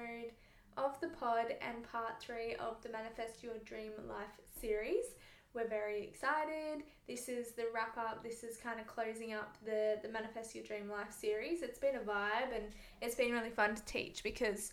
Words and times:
episode 0.00 0.30
of 0.76 1.00
the 1.00 1.08
pod 1.08 1.54
and 1.60 1.82
part 1.90 2.20
three 2.20 2.54
of 2.54 2.80
the 2.82 2.88
Manifest 2.90 3.42
Your 3.42 3.54
Dream 3.64 3.92
Life 4.08 4.40
series. 4.60 5.04
We're 5.52 5.68
very 5.68 6.02
excited. 6.04 6.84
This 7.08 7.28
is 7.28 7.52
the 7.52 7.64
wrap 7.74 7.98
up. 7.98 8.22
This 8.22 8.44
is 8.44 8.56
kind 8.56 8.78
of 8.78 8.86
closing 8.86 9.32
up 9.32 9.56
the, 9.64 9.98
the 10.02 10.08
Manifest 10.08 10.54
Your 10.54 10.64
Dream 10.64 10.88
Life 10.88 11.12
series. 11.12 11.62
It's 11.62 11.78
been 11.78 11.96
a 11.96 12.00
vibe 12.00 12.54
and 12.54 12.64
it's 13.02 13.14
been 13.14 13.32
really 13.32 13.50
fun 13.50 13.74
to 13.74 13.84
teach 13.84 14.22
because 14.22 14.72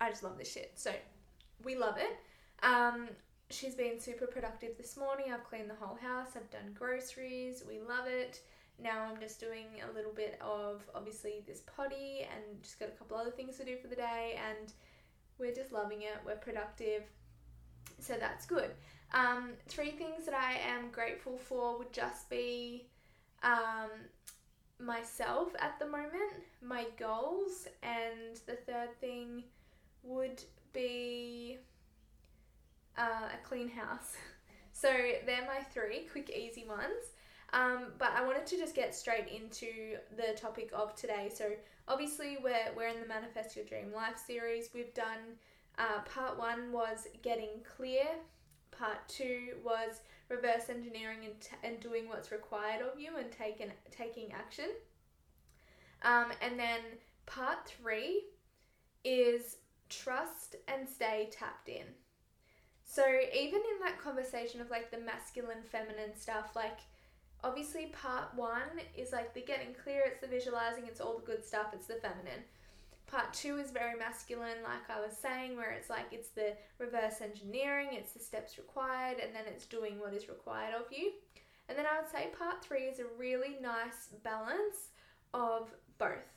I 0.00 0.08
just 0.08 0.22
love 0.22 0.38
this 0.38 0.50
shit. 0.50 0.72
So 0.76 0.92
we 1.64 1.76
love 1.76 1.96
it. 1.98 2.16
Um, 2.64 3.08
she's 3.50 3.74
been 3.74 4.00
super 4.00 4.26
productive 4.26 4.76
this 4.78 4.96
morning. 4.96 5.26
I've 5.32 5.44
cleaned 5.44 5.70
the 5.70 5.74
whole 5.74 5.96
house, 5.96 6.30
I've 6.34 6.50
done 6.50 6.74
groceries. 6.74 7.62
We 7.68 7.78
love 7.78 8.06
it. 8.06 8.40
Now 8.82 9.06
I'm 9.10 9.20
just 9.20 9.40
doing 9.40 9.66
a 9.88 9.94
little 9.94 10.12
bit 10.12 10.38
of 10.40 10.82
obviously 10.94 11.42
this 11.46 11.62
potty 11.76 12.26
and 12.30 12.62
just 12.62 12.78
got 12.78 12.88
a 12.88 12.92
couple 12.92 13.16
other 13.16 13.30
things 13.30 13.56
to 13.56 13.64
do 13.64 13.76
for 13.80 13.88
the 13.88 13.96
day 13.96 14.38
and 14.48 14.72
we're 15.38 15.54
just 15.54 15.72
loving 15.72 16.02
it. 16.02 16.18
We're 16.24 16.36
productive. 16.36 17.02
So 17.98 18.16
that's 18.18 18.46
good. 18.46 18.70
Um, 19.14 19.50
three 19.68 19.92
things 19.92 20.26
that 20.26 20.34
I 20.34 20.58
am 20.68 20.90
grateful 20.90 21.38
for 21.38 21.78
would 21.78 21.92
just 21.92 22.28
be 22.28 22.86
um, 23.42 23.90
myself 24.78 25.54
at 25.58 25.78
the 25.78 25.86
moment, 25.86 26.42
my 26.62 26.86
goals, 26.98 27.68
and 27.82 28.36
the 28.46 28.56
third 28.56 28.98
thing 29.00 29.44
would 30.02 30.42
be 30.72 31.58
uh, 32.98 33.28
a 33.32 33.46
clean 33.46 33.68
house. 33.68 34.16
So 34.78 34.90
they're 35.24 35.46
my 35.46 35.62
three 35.72 36.06
quick, 36.12 36.28
easy 36.28 36.66
ones. 36.68 37.14
Um, 37.56 37.86
but 37.98 38.12
I 38.14 38.22
wanted 38.22 38.44
to 38.48 38.58
just 38.58 38.74
get 38.74 38.94
straight 38.94 39.28
into 39.28 39.96
the 40.14 40.38
topic 40.38 40.70
of 40.74 40.94
today. 40.94 41.30
So 41.34 41.52
obviously 41.88 42.36
we're 42.42 42.70
we're 42.76 42.88
in 42.88 43.00
the 43.00 43.08
Manifest 43.08 43.56
Your 43.56 43.64
Dream 43.64 43.92
Life 43.94 44.18
series. 44.24 44.68
We've 44.74 44.92
done 44.92 45.38
uh, 45.78 46.00
part 46.02 46.38
one 46.38 46.70
was 46.70 47.06
getting 47.22 47.62
clear. 47.76 48.04
Part 48.72 49.08
two 49.08 49.54
was 49.64 50.00
reverse 50.28 50.68
engineering 50.68 51.20
and, 51.24 51.40
t- 51.40 51.56
and 51.64 51.80
doing 51.80 52.08
what's 52.08 52.30
required 52.30 52.82
of 52.82 53.00
you 53.00 53.16
and 53.18 53.32
taking 53.32 53.72
taking 53.90 54.32
action. 54.32 54.68
Um, 56.02 56.26
and 56.42 56.58
then 56.58 56.80
part 57.24 57.64
three 57.64 58.24
is 59.02 59.56
trust 59.88 60.56
and 60.68 60.86
stay 60.86 61.30
tapped 61.32 61.70
in. 61.70 61.86
So 62.84 63.02
even 63.34 63.60
in 63.60 63.80
that 63.84 63.98
conversation 63.98 64.60
of 64.60 64.68
like 64.70 64.90
the 64.90 64.98
masculine 64.98 65.62
feminine 65.62 66.14
stuff, 66.14 66.54
like 66.54 66.80
obviously 67.44 67.86
part 67.86 68.34
one 68.34 68.80
is 68.96 69.12
like 69.12 69.34
the 69.34 69.42
getting 69.42 69.74
clear, 69.82 70.02
it's 70.06 70.20
the 70.20 70.26
visualizing, 70.26 70.84
it's 70.86 71.00
all 71.00 71.16
the 71.16 71.26
good 71.26 71.44
stuff, 71.44 71.68
it's 71.72 71.86
the 71.86 71.94
feminine. 71.94 72.44
Part 73.06 73.32
two 73.32 73.58
is 73.58 73.70
very 73.70 73.96
masculine, 73.96 74.62
like 74.64 74.90
I 74.90 75.00
was 75.00 75.16
saying, 75.16 75.56
where 75.56 75.70
it's 75.70 75.88
like 75.88 76.06
it's 76.10 76.30
the 76.30 76.54
reverse 76.78 77.20
engineering, 77.20 77.90
it's 77.92 78.12
the 78.12 78.18
steps 78.18 78.58
required, 78.58 79.18
and 79.22 79.32
then 79.34 79.44
it's 79.46 79.66
doing 79.66 80.00
what 80.00 80.12
is 80.12 80.28
required 80.28 80.74
of 80.74 80.90
you. 80.90 81.12
And 81.68 81.78
then 81.78 81.86
I 81.86 82.00
would 82.00 82.10
say 82.10 82.28
part 82.36 82.64
three 82.64 82.82
is 82.82 82.98
a 82.98 83.06
really 83.18 83.56
nice 83.60 84.08
balance 84.24 84.90
of 85.32 85.72
both. 85.98 86.36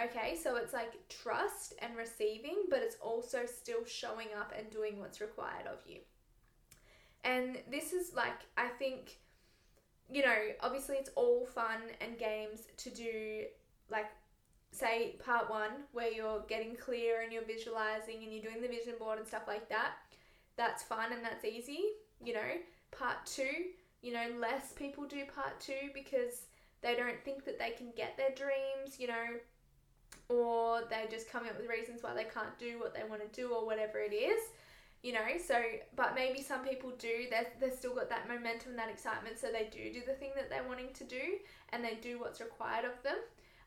Okay, 0.00 0.36
so 0.36 0.56
it's 0.56 0.72
like 0.72 1.08
trust 1.08 1.74
and 1.80 1.96
receiving, 1.96 2.64
but 2.70 2.80
it's 2.80 2.96
also 3.00 3.40
still 3.46 3.84
showing 3.84 4.28
up 4.38 4.52
and 4.56 4.70
doing 4.70 5.00
what's 5.00 5.20
required 5.20 5.66
of 5.66 5.78
you. 5.86 5.98
And 7.24 7.58
this 7.70 7.92
is 7.92 8.14
like, 8.14 8.46
I 8.56 8.68
think, 8.68 9.18
you 10.10 10.22
know, 10.22 10.36
obviously 10.60 10.96
it's 10.96 11.10
all 11.16 11.46
fun 11.46 11.80
and 12.00 12.18
games 12.18 12.62
to 12.78 12.90
do, 12.90 13.44
like, 13.90 14.06
say, 14.70 15.16
part 15.24 15.50
one, 15.50 15.70
where 15.92 16.10
you're 16.10 16.40
getting 16.48 16.76
clear 16.76 17.22
and 17.22 17.32
you're 17.32 17.44
visualizing 17.44 18.22
and 18.22 18.32
you're 18.32 18.42
doing 18.42 18.62
the 18.62 18.68
vision 18.68 18.94
board 18.98 19.18
and 19.18 19.26
stuff 19.26 19.44
like 19.46 19.68
that. 19.68 19.92
That's 20.56 20.82
fun 20.82 21.12
and 21.12 21.24
that's 21.24 21.44
easy, 21.44 21.80
you 22.24 22.34
know. 22.34 22.58
Part 22.90 23.26
two, 23.26 23.66
you 24.02 24.12
know, 24.12 24.26
less 24.40 24.72
people 24.72 25.04
do 25.04 25.24
part 25.34 25.60
two 25.60 25.90
because 25.94 26.46
they 26.80 26.94
don't 26.94 27.22
think 27.24 27.44
that 27.44 27.58
they 27.58 27.70
can 27.70 27.88
get 27.96 28.16
their 28.16 28.30
dreams, 28.30 28.98
you 28.98 29.08
know 29.08 29.38
or 30.28 30.82
they 30.90 31.06
just 31.10 31.30
come 31.30 31.44
up 31.44 31.58
with 31.58 31.68
reasons 31.68 32.02
why 32.02 32.14
they 32.14 32.24
can't 32.24 32.58
do 32.58 32.78
what 32.78 32.94
they 32.94 33.02
want 33.08 33.20
to 33.20 33.40
do 33.40 33.48
or 33.48 33.64
whatever 33.64 33.98
it 33.98 34.12
is 34.12 34.40
you 35.02 35.12
know 35.12 35.20
so 35.44 35.54
but 35.94 36.14
maybe 36.14 36.42
some 36.42 36.64
people 36.64 36.90
do 36.98 37.26
they've, 37.30 37.46
they've 37.60 37.72
still 37.72 37.94
got 37.94 38.10
that 38.10 38.26
momentum 38.26 38.74
that 38.74 38.90
excitement 38.90 39.38
so 39.38 39.46
they 39.46 39.68
do 39.70 39.92
do 39.92 40.04
the 40.06 40.14
thing 40.14 40.30
that 40.34 40.50
they're 40.50 40.66
wanting 40.66 40.92
to 40.92 41.04
do 41.04 41.38
and 41.72 41.84
they 41.84 41.98
do 42.00 42.18
what's 42.20 42.40
required 42.40 42.84
of 42.84 43.02
them. 43.02 43.16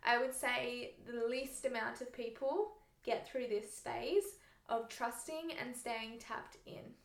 I 0.03 0.18
would 0.18 0.34
say 0.34 0.96
the 1.06 1.28
least 1.28 1.66
amount 1.66 2.02
of 2.02 2.12
people 2.12 2.72
get 3.03 3.28
through 3.30 3.47
this 3.47 3.80
phase 3.80 4.24
of 4.69 4.90
trusting 4.90 5.52
and 5.59 5.75
staying 5.75 6.19
tapped 6.19 6.58
in. 6.66 6.96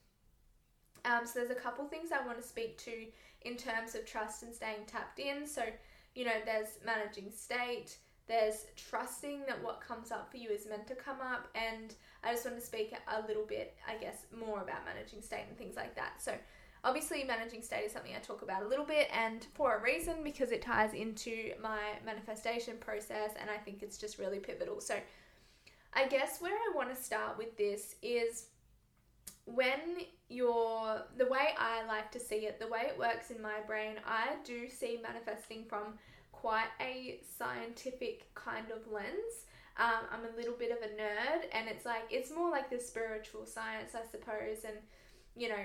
Um, 1.05 1.27
so 1.27 1.39
there's 1.39 1.51
a 1.51 1.55
couple 1.61 1.87
things 1.87 2.11
i 2.11 2.25
want 2.27 2.41
to 2.41 2.47
speak 2.47 2.79
to 2.79 3.07
in 3.43 3.57
terms 3.57 3.95
of 3.95 4.07
trust 4.07 4.43
and 4.43 4.55
staying 4.55 4.87
tapped 4.87 5.19
in. 5.19 5.47
So 5.47 5.63
you 6.15 6.25
know 6.25 6.33
there's 6.45 6.79
managing 6.85 7.31
state 7.31 7.99
there's 8.29 8.67
trusting 8.77 9.43
that 9.47 9.63
what 9.63 9.81
comes 9.81 10.11
up 10.11 10.31
for 10.31 10.37
you 10.37 10.51
is 10.51 10.67
meant 10.67 10.87
to 10.89 10.95
come 10.95 11.21
up, 11.21 11.49
and 11.55 11.95
I 12.25 12.33
just 12.33 12.45
want 12.45 12.59
to 12.59 12.65
speak 12.65 12.93
a 12.93 13.27
little 13.27 13.45
bit, 13.45 13.77
I 13.89 13.97
guess, 13.97 14.27
more 14.37 14.63
about 14.63 14.85
managing 14.85 15.23
state 15.23 15.45
and 15.49 15.57
things 15.57 15.77
like 15.77 15.95
that. 15.95 16.15
So, 16.21 16.33
obviously, 16.83 17.23
managing 17.25 17.63
state 17.63 17.85
is 17.85 17.93
something 17.93 18.15
I 18.17 18.19
talk 18.19 18.43
about 18.43 18.63
a 18.63 18.69
little 18.69 18.85
bit, 18.85 19.09
and 19.13 19.47
for 19.55 19.77
a 19.77 19.83
reason 19.83 20.25
because 20.25 20.51
it 20.51 20.61
ties 20.61 20.93
into 20.93 21.53
my 21.63 21.81
manifestation 22.05 22.77
process, 22.79 23.33
and 23.41 23.49
I 23.49 23.59
think 23.59 23.83
it's 23.83 23.99
just 23.99 24.19
really 24.19 24.39
pivotal. 24.39 24.81
So, 24.81 24.97
I 25.95 26.09
guess 26.09 26.41
where 26.41 26.53
I 26.53 26.73
want 26.75 26.95
to 26.95 27.01
start 27.01 27.39
with 27.39 27.57
this 27.57 27.95
is 28.03 28.47
when 29.45 29.79
you're 30.29 31.03
the 31.17 31.27
way 31.27 31.55
I 31.57 31.85
like 31.87 32.11
to 32.13 32.21
see 32.21 32.47
it, 32.47 32.59
the 32.59 32.67
way 32.67 32.83
it 32.89 32.99
works 32.99 33.31
in 33.31 33.41
my 33.41 33.61
brain, 33.67 33.95
I 34.05 34.35
do 34.45 34.69
see 34.69 34.99
manifesting 35.01 35.65
from 35.65 35.95
quite 36.41 36.69
a 36.81 37.21
scientific 37.39 38.33
kind 38.35 38.67
of 38.71 38.93
lens. 38.93 39.47
Um, 39.79 40.07
I'm 40.11 40.33
a 40.33 40.37
little 40.37 40.55
bit 40.55 40.71
of 40.71 40.79
a 40.79 40.93
nerd, 40.95 41.45
and 41.53 41.69
it's 41.69 41.85
like 41.85 42.05
it's 42.11 42.31
more 42.31 42.51
like 42.51 42.71
the 42.71 42.79
spiritual 42.79 43.47
science, 43.47 43.93
I 43.95 44.11
suppose. 44.11 44.65
And 44.65 44.77
you 45.35 45.49
know, 45.49 45.65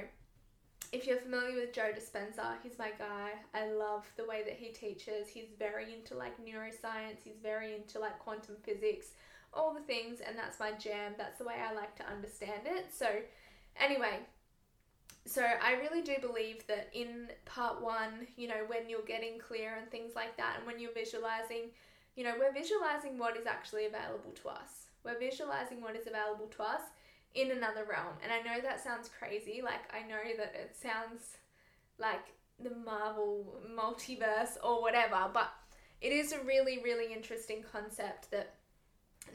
if 0.91 1.07
you're 1.07 1.17
familiar 1.17 1.55
with 1.55 1.73
Joe 1.73 1.91
Dispenza, 1.95 2.55
he's 2.63 2.77
my 2.77 2.91
guy. 2.97 3.31
I 3.53 3.71
love 3.71 4.05
the 4.17 4.25
way 4.25 4.43
that 4.43 4.55
he 4.55 4.69
teaches. 4.69 5.29
He's 5.29 5.49
very 5.57 5.93
into 5.93 6.15
like 6.15 6.37
neuroscience. 6.39 7.23
He's 7.23 7.39
very 7.41 7.75
into 7.75 7.99
like 7.99 8.19
quantum 8.19 8.55
physics, 8.63 9.07
all 9.53 9.73
the 9.73 9.81
things, 9.81 10.19
and 10.25 10.37
that's 10.37 10.59
my 10.59 10.71
jam. 10.73 11.13
That's 11.17 11.37
the 11.37 11.45
way 11.45 11.55
I 11.61 11.73
like 11.73 11.95
to 11.97 12.05
understand 12.05 12.63
it. 12.65 12.87
So, 12.93 13.07
anyway, 13.79 14.19
so 15.25 15.43
I 15.43 15.73
really 15.73 16.01
do 16.01 16.15
believe 16.19 16.65
that 16.67 16.89
in 16.93 17.29
part 17.45 17.81
one, 17.81 18.27
you 18.35 18.47
know, 18.47 18.63
when 18.67 18.89
you're 18.89 19.01
getting 19.01 19.39
clear 19.39 19.75
and 19.79 19.89
things 19.89 20.13
like 20.15 20.35
that, 20.37 20.55
and 20.57 20.65
when 20.65 20.79
you're 20.79 20.93
visualizing, 20.93 21.69
you 22.15 22.23
know, 22.23 22.33
we're 22.39 22.53
visualizing 22.53 23.17
what 23.17 23.37
is 23.37 23.45
actually 23.45 23.85
available 23.85 24.31
to 24.43 24.49
us. 24.49 24.87
We're 25.03 25.19
visualizing 25.19 25.81
what 25.81 25.95
is 25.95 26.07
available 26.07 26.47
to 26.57 26.63
us 26.63 26.81
in 27.33 27.51
another 27.51 27.85
realm. 27.89 28.15
And 28.23 28.31
I 28.31 28.39
know 28.39 28.61
that 28.61 28.83
sounds 28.83 29.09
crazy. 29.09 29.61
Like, 29.63 29.81
I 29.93 30.07
know 30.07 30.19
that 30.37 30.53
it 30.55 30.75
sounds 30.75 31.37
like 31.97 32.33
the 32.61 32.75
Marvel 32.75 33.61
multiverse 33.75 34.57
or 34.63 34.81
whatever, 34.81 35.29
but 35.33 35.51
it 36.01 36.11
is 36.11 36.31
a 36.31 36.43
really, 36.43 36.81
really 36.83 37.13
interesting 37.13 37.63
concept 37.71 38.31
that 38.31 38.55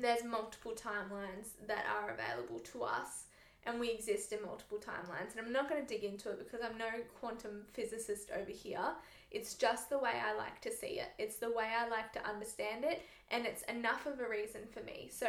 there's 0.01 0.25
multiple 0.25 0.73
timelines 0.73 1.51
that 1.67 1.85
are 1.87 2.11
available 2.11 2.59
to 2.59 2.83
us 2.83 3.26
and 3.67 3.81
we 3.81 3.91
exist 3.91 4.33
in 4.33 4.43
multiple 4.43 4.79
timelines. 4.79 5.37
And 5.37 5.45
I'm 5.45 5.53
not 5.53 5.69
going 5.69 5.85
to 5.85 5.87
dig 5.87 6.05
into 6.05 6.31
it 6.31 6.39
because 6.39 6.61
I'm 6.65 6.79
no 6.79 6.87
quantum 7.19 7.63
physicist 7.73 8.31
over 8.31 8.51
here. 8.51 8.93
It's 9.31 9.55
just 9.55 9.91
the 9.91 9.99
way 9.99 10.13
I 10.25 10.37
like 10.37 10.61
to 10.63 10.73
see 10.73 11.01
it, 11.01 11.09
it's 11.19 11.37
the 11.37 11.51
way 11.51 11.69
I 11.77 11.89
like 11.89 12.13
to 12.13 12.27
understand 12.27 12.85
it, 12.85 13.03
and 13.31 13.45
it's 13.45 13.63
enough 13.63 14.07
of 14.07 14.21
a 14.21 14.29
reason 14.29 14.63
for 14.73 14.81
me. 14.83 15.11
So, 15.13 15.27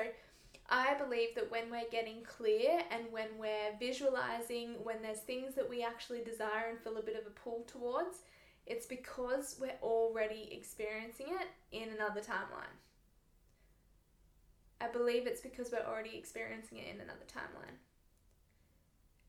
I 0.70 0.96
believe 0.96 1.34
that 1.36 1.50
when 1.50 1.72
we're 1.72 1.90
getting 1.90 2.24
clear 2.24 2.82
and 2.92 3.06
when 3.10 3.30
we're 3.40 3.78
visualizing, 3.80 4.76
when 4.84 5.02
there's 5.02 5.20
things 5.20 5.56
that 5.56 5.70
we 5.70 5.82
actually 5.82 6.22
desire 6.22 6.70
and 6.70 6.80
feel 6.80 6.98
a 6.98 7.02
bit 7.02 7.16
of 7.16 7.26
a 7.26 7.30
pull 7.30 7.64
towards, 7.68 8.18
it's 8.66 8.86
because 8.86 9.56
we're 9.62 9.80
already 9.82 10.50
experiencing 10.52 11.28
it 11.30 11.48
in 11.72 11.90
another 11.96 12.20
timeline. 12.20 12.76
I 14.82 14.90
believe 14.90 15.26
it's 15.26 15.42
because 15.42 15.72
we're 15.72 15.90
already 15.90 16.18
experiencing 16.18 16.80
it 16.80 16.94
in 16.94 17.00
another 17.00 17.26
timeline 17.34 17.78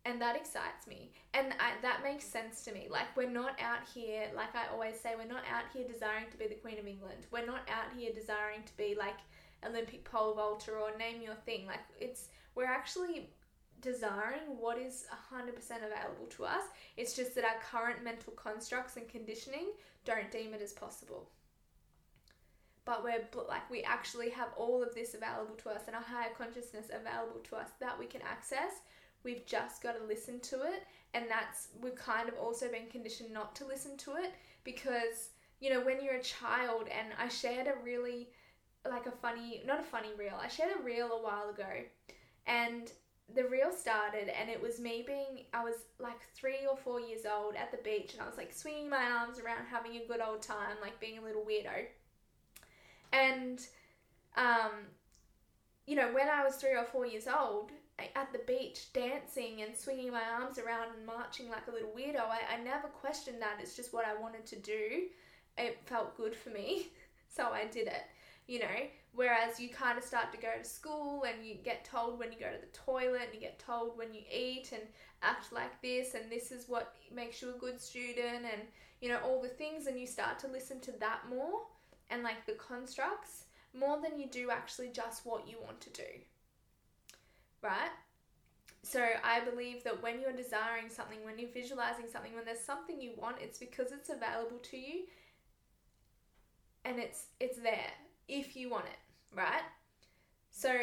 and 0.04 0.20
that 0.20 0.36
excites 0.36 0.86
me. 0.86 1.10
And 1.34 1.52
I, 1.60 1.72
that 1.82 2.02
makes 2.02 2.24
sense 2.24 2.64
to 2.64 2.72
me. 2.72 2.88
Like 2.90 3.14
we're 3.16 3.30
not 3.30 3.58
out 3.60 3.86
here 3.92 4.24
like 4.34 4.54
i 4.54 4.72
always 4.72 4.98
say 4.98 5.12
we're 5.16 5.26
not 5.26 5.44
out 5.52 5.64
here 5.72 5.86
desiring 5.86 6.26
to 6.30 6.38
be 6.38 6.46
the 6.46 6.54
queen 6.54 6.78
of 6.78 6.86
england. 6.86 7.26
We're 7.30 7.46
not 7.46 7.68
out 7.68 7.96
here 7.96 8.10
desiring 8.14 8.62
to 8.64 8.76
be 8.76 8.96
like 8.98 9.18
olympic 9.66 10.04
pole 10.04 10.34
vaulter 10.34 10.78
or 10.78 10.96
name 10.96 11.20
your 11.22 11.34
thing. 11.34 11.66
Like 11.66 11.80
it's 12.00 12.28
we're 12.54 12.64
actually 12.64 13.30
desiring 13.80 14.58
what 14.58 14.78
is 14.78 15.06
100% 15.32 15.54
available 15.54 16.26
to 16.30 16.44
us. 16.44 16.62
It's 16.96 17.14
just 17.14 17.34
that 17.36 17.44
our 17.44 17.60
current 17.70 18.02
mental 18.02 18.32
constructs 18.32 18.96
and 18.96 19.08
conditioning 19.08 19.68
don't 20.04 20.30
deem 20.32 20.54
it 20.54 20.62
as 20.62 20.72
possible. 20.72 21.30
But 22.84 23.04
we're 23.04 23.28
like 23.46 23.70
we 23.70 23.82
actually 23.82 24.30
have 24.30 24.48
all 24.56 24.82
of 24.82 24.94
this 24.94 25.14
available 25.14 25.54
to 25.56 25.68
us 25.70 25.82
and 25.86 25.94
a 25.94 26.00
higher 26.00 26.30
consciousness 26.36 26.86
available 26.86 27.40
to 27.50 27.56
us 27.56 27.68
that 27.80 27.98
we 27.98 28.06
can 28.06 28.22
access. 28.22 28.80
We've 29.24 29.44
just 29.46 29.82
got 29.82 29.98
to 29.98 30.04
listen 30.04 30.40
to 30.40 30.62
it, 30.62 30.86
and 31.14 31.24
that's 31.28 31.68
we've 31.80 31.94
kind 31.94 32.28
of 32.28 32.36
also 32.36 32.68
been 32.68 32.88
conditioned 32.90 33.32
not 33.32 33.54
to 33.56 33.66
listen 33.66 33.96
to 33.98 34.12
it 34.12 34.34
because 34.64 35.30
you 35.60 35.70
know 35.70 35.80
when 35.80 36.02
you're 36.02 36.16
a 36.16 36.22
child 36.22 36.88
and 36.88 37.08
I 37.18 37.28
shared 37.28 37.66
a 37.66 37.74
really 37.84 38.28
like 38.88 39.06
a 39.06 39.10
funny 39.10 39.62
not 39.66 39.80
a 39.80 39.84
funny 39.84 40.10
reel 40.18 40.38
I 40.40 40.48
shared 40.48 40.72
a 40.78 40.82
reel 40.82 41.12
a 41.12 41.22
while 41.22 41.50
ago. 41.50 41.84
And 42.46 42.90
the 43.34 43.44
reel 43.44 43.70
started 43.72 44.30
and 44.40 44.48
it 44.48 44.60
was 44.60 44.80
me 44.80 45.04
being 45.06 45.44
I 45.52 45.62
was 45.62 45.74
like 45.98 46.20
three 46.34 46.66
or 46.68 46.76
four 46.76 47.00
years 47.00 47.22
old 47.26 47.56
at 47.56 47.70
the 47.70 47.76
beach 47.78 48.14
and 48.14 48.22
I 48.22 48.26
was 48.26 48.38
like 48.38 48.52
swinging 48.52 48.88
my 48.88 49.04
arms 49.04 49.38
around 49.38 49.66
having 49.70 49.96
a 49.96 50.06
good 50.06 50.20
old 50.20 50.40
time 50.42 50.76
like 50.80 50.98
being 51.00 51.18
a 51.18 51.22
little 51.22 51.42
weirdo. 51.42 51.86
And 53.12 53.60
um 54.36 54.72
you 55.86 55.96
know 55.96 56.12
when 56.12 56.28
I 56.28 56.44
was 56.44 56.56
three 56.56 56.76
or 56.76 56.84
four 56.84 57.06
years 57.06 57.26
old 57.26 57.72
at 57.98 58.32
the 58.32 58.40
beach 58.46 58.92
dancing 58.92 59.62
and 59.62 59.76
swinging 59.76 60.12
my 60.12 60.22
arms 60.40 60.58
around 60.58 60.94
and 60.96 61.04
marching 61.06 61.48
like 61.50 61.66
a 61.66 61.72
little 61.72 61.90
weirdo. 61.90 62.20
I, 62.20 62.56
I 62.58 62.62
never 62.62 62.88
questioned 62.88 63.42
that. 63.42 63.58
It's 63.60 63.76
just 63.76 63.92
what 63.92 64.04
I 64.04 64.20
wanted 64.20 64.46
to 64.46 64.56
do. 64.56 65.02
It 65.56 65.78
felt 65.86 66.16
good 66.16 66.34
for 66.34 66.50
me. 66.50 66.88
So 67.30 67.50
I 67.52 67.66
did 67.66 67.88
it 67.88 68.04
you 68.48 68.58
know. 68.58 68.66
Whereas 69.14 69.58
you 69.58 69.68
kind 69.68 69.98
of 69.98 70.04
start 70.04 70.32
to 70.32 70.38
go 70.38 70.48
to 70.60 70.68
school 70.68 71.24
and 71.24 71.44
you 71.44 71.54
get 71.64 71.84
told 71.84 72.18
when 72.18 72.32
you 72.32 72.38
go 72.38 72.50
to 72.50 72.60
the 72.60 72.72
toilet 72.72 73.22
and 73.24 73.34
you 73.34 73.40
get 73.40 73.58
told 73.58 73.96
when 73.96 74.12
you 74.14 74.22
eat 74.32 74.70
and 74.72 74.82
act 75.22 75.52
like 75.52 75.80
this 75.82 76.14
and 76.14 76.30
this 76.30 76.52
is 76.52 76.68
what 76.68 76.94
makes 77.14 77.42
you 77.42 77.50
a 77.50 77.58
good 77.58 77.80
student 77.80 78.44
and 78.44 78.62
you 79.00 79.08
know 79.08 79.18
all 79.24 79.42
the 79.42 79.48
things 79.48 79.86
and 79.86 79.98
you 79.98 80.06
start 80.06 80.38
to 80.38 80.46
listen 80.46 80.78
to 80.80 80.92
that 81.00 81.20
more 81.28 81.62
and 82.10 82.22
like 82.22 82.46
the 82.46 82.52
constructs 82.52 83.44
more 83.74 83.98
than 84.00 84.20
you 84.20 84.28
do 84.28 84.50
actually 84.50 84.88
just 84.88 85.26
what 85.26 85.48
you 85.48 85.56
want 85.64 85.80
to 85.80 85.90
do 85.90 86.04
right 87.62 87.90
so 88.82 89.04
I 89.22 89.40
believe 89.40 89.84
that 89.84 90.02
when 90.02 90.20
you're 90.20 90.32
desiring 90.32 90.88
something, 90.88 91.18
when 91.24 91.38
you're 91.38 91.50
visualizing 91.50 92.06
something, 92.10 92.34
when 92.34 92.44
there's 92.44 92.60
something 92.60 93.00
you 93.00 93.10
want, 93.18 93.36
it's 93.40 93.58
because 93.58 93.92
it's 93.92 94.08
available 94.08 94.58
to 94.70 94.78
you 94.78 95.02
and 96.84 96.98
it's 96.98 97.26
it's 97.40 97.58
there 97.58 97.92
if 98.28 98.56
you 98.56 98.70
want 98.70 98.86
it, 98.86 99.36
right? 99.36 99.62
So 100.50 100.74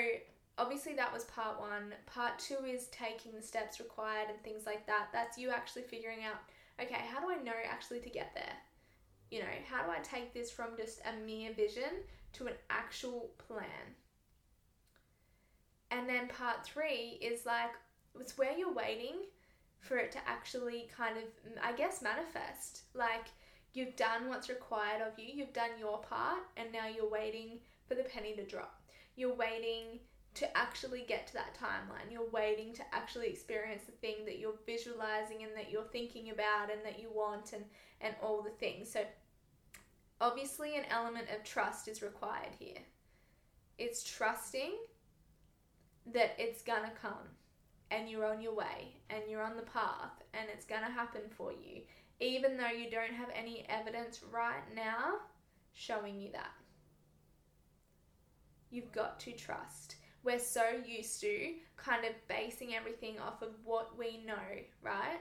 obviously 0.58 0.94
that 0.96 1.12
was 1.12 1.24
part 1.26 1.60
1. 1.60 1.94
Part 2.06 2.38
2 2.40 2.66
is 2.66 2.88
taking 2.88 3.34
the 3.34 3.42
steps 3.42 3.80
required 3.80 4.30
and 4.30 4.42
things 4.44 4.66
like 4.66 4.86
that. 4.88 5.08
That's 5.12 5.38
you 5.38 5.50
actually 5.50 5.84
figuring 5.84 6.20
out, 6.24 6.40
okay, 6.82 7.02
how 7.12 7.20
do 7.20 7.32
I 7.32 7.42
know 7.44 7.54
actually 7.68 8.00
to 8.02 8.10
get 8.10 8.32
there? 8.36 8.54
You 9.32 9.40
know, 9.40 9.56
how 9.70 9.84
do 9.84 9.92
I 9.92 10.00
take 10.00 10.34
this 10.34 10.52
from 10.52 10.78
just 10.78 11.02
a 11.02 11.26
mere 11.26 11.54
vision 11.54 12.04
to 12.34 12.48
an 12.48 12.54
actual 12.70 13.32
plan? 13.48 13.96
And 15.96 16.10
then 16.10 16.28
part 16.28 16.66
3 16.66 17.20
is 17.22 17.46
like 17.46 17.72
it's 18.20 18.38
where 18.38 18.58
you're 18.58 18.74
waiting 18.74 19.16
for 19.80 19.98
it 19.98 20.12
to 20.12 20.20
actually 20.28 20.90
kind 20.96 21.18
of 21.18 21.24
I 21.64 21.72
guess 21.74 22.02
manifest. 22.02 22.82
Like 22.94 23.28
You've 23.76 23.98
done 23.98 24.30
what's 24.30 24.48
required 24.48 25.02
of 25.02 25.20
you, 25.20 25.26
you've 25.34 25.52
done 25.52 25.72
your 25.78 26.00
part, 26.00 26.40
and 26.56 26.72
now 26.72 26.88
you're 26.88 27.10
waiting 27.10 27.60
for 27.90 27.96
the 27.96 28.04
penny 28.04 28.34
to 28.38 28.46
drop. 28.46 28.82
You're 29.18 29.36
waiting 29.36 30.00
to 30.36 30.58
actually 30.58 31.04
get 31.06 31.28
to 31.28 31.34
that 31.34 31.58
timeline. 31.60 32.10
You're 32.10 32.30
waiting 32.32 32.74
to 32.76 32.84
actually 32.94 33.28
experience 33.28 33.84
the 33.84 33.92
thing 33.92 34.24
that 34.26 34.40
you're 34.40 34.56
visualizing 34.66 35.44
and 35.44 35.52
that 35.58 35.72
you're 35.72 35.84
thinking 35.92 36.30
about 36.30 36.72
and 36.72 36.86
that 36.86 37.02
you 37.02 37.10
want 37.14 37.52
and, 37.52 37.66
and 38.00 38.16
all 38.24 38.42
the 38.42 38.50
things. 38.50 38.90
So, 38.90 39.02
obviously, 40.22 40.78
an 40.78 40.86
element 40.90 41.28
of 41.36 41.44
trust 41.44 41.90
is 41.90 42.02
required 42.02 42.54
here. 42.58 42.82
It's 43.78 44.06
trusting 44.10 44.72
that 46.14 46.36
it's 46.38 46.62
gonna 46.62 46.92
come 47.02 47.30
and 47.92 48.10
you're 48.10 48.26
on 48.26 48.42
your 48.42 48.54
way 48.56 48.94
and 49.10 49.24
you're 49.30 49.44
on 49.44 49.56
the 49.56 49.64
path 49.64 50.24
and 50.34 50.48
it's 50.54 50.66
gonna 50.66 50.90
happen 50.90 51.22
for 51.30 51.52
you 51.52 51.82
even 52.20 52.58
though 52.58 52.70
you 52.70 52.90
don't 52.90 53.14
have 53.14 53.30
any 53.36 53.66
evidence 53.70 54.22
right 54.32 54.64
now 54.74 55.16
showing 55.74 56.20
you 56.20 56.32
that. 56.32 56.54
You've 58.72 58.92
got 58.92 59.20
to 59.22 59.32
trust. 59.34 59.98
We're 60.24 60.40
so 60.40 60.64
used 60.86 61.22
to 61.22 61.54
kind 61.78 62.06
of 62.06 62.12
basing 62.28 62.74
everything 62.74 63.20
off 63.20 63.42
of 63.42 63.50
what 63.64 63.98
we 63.98 64.24
know, 64.26 64.34
right? 64.82 65.20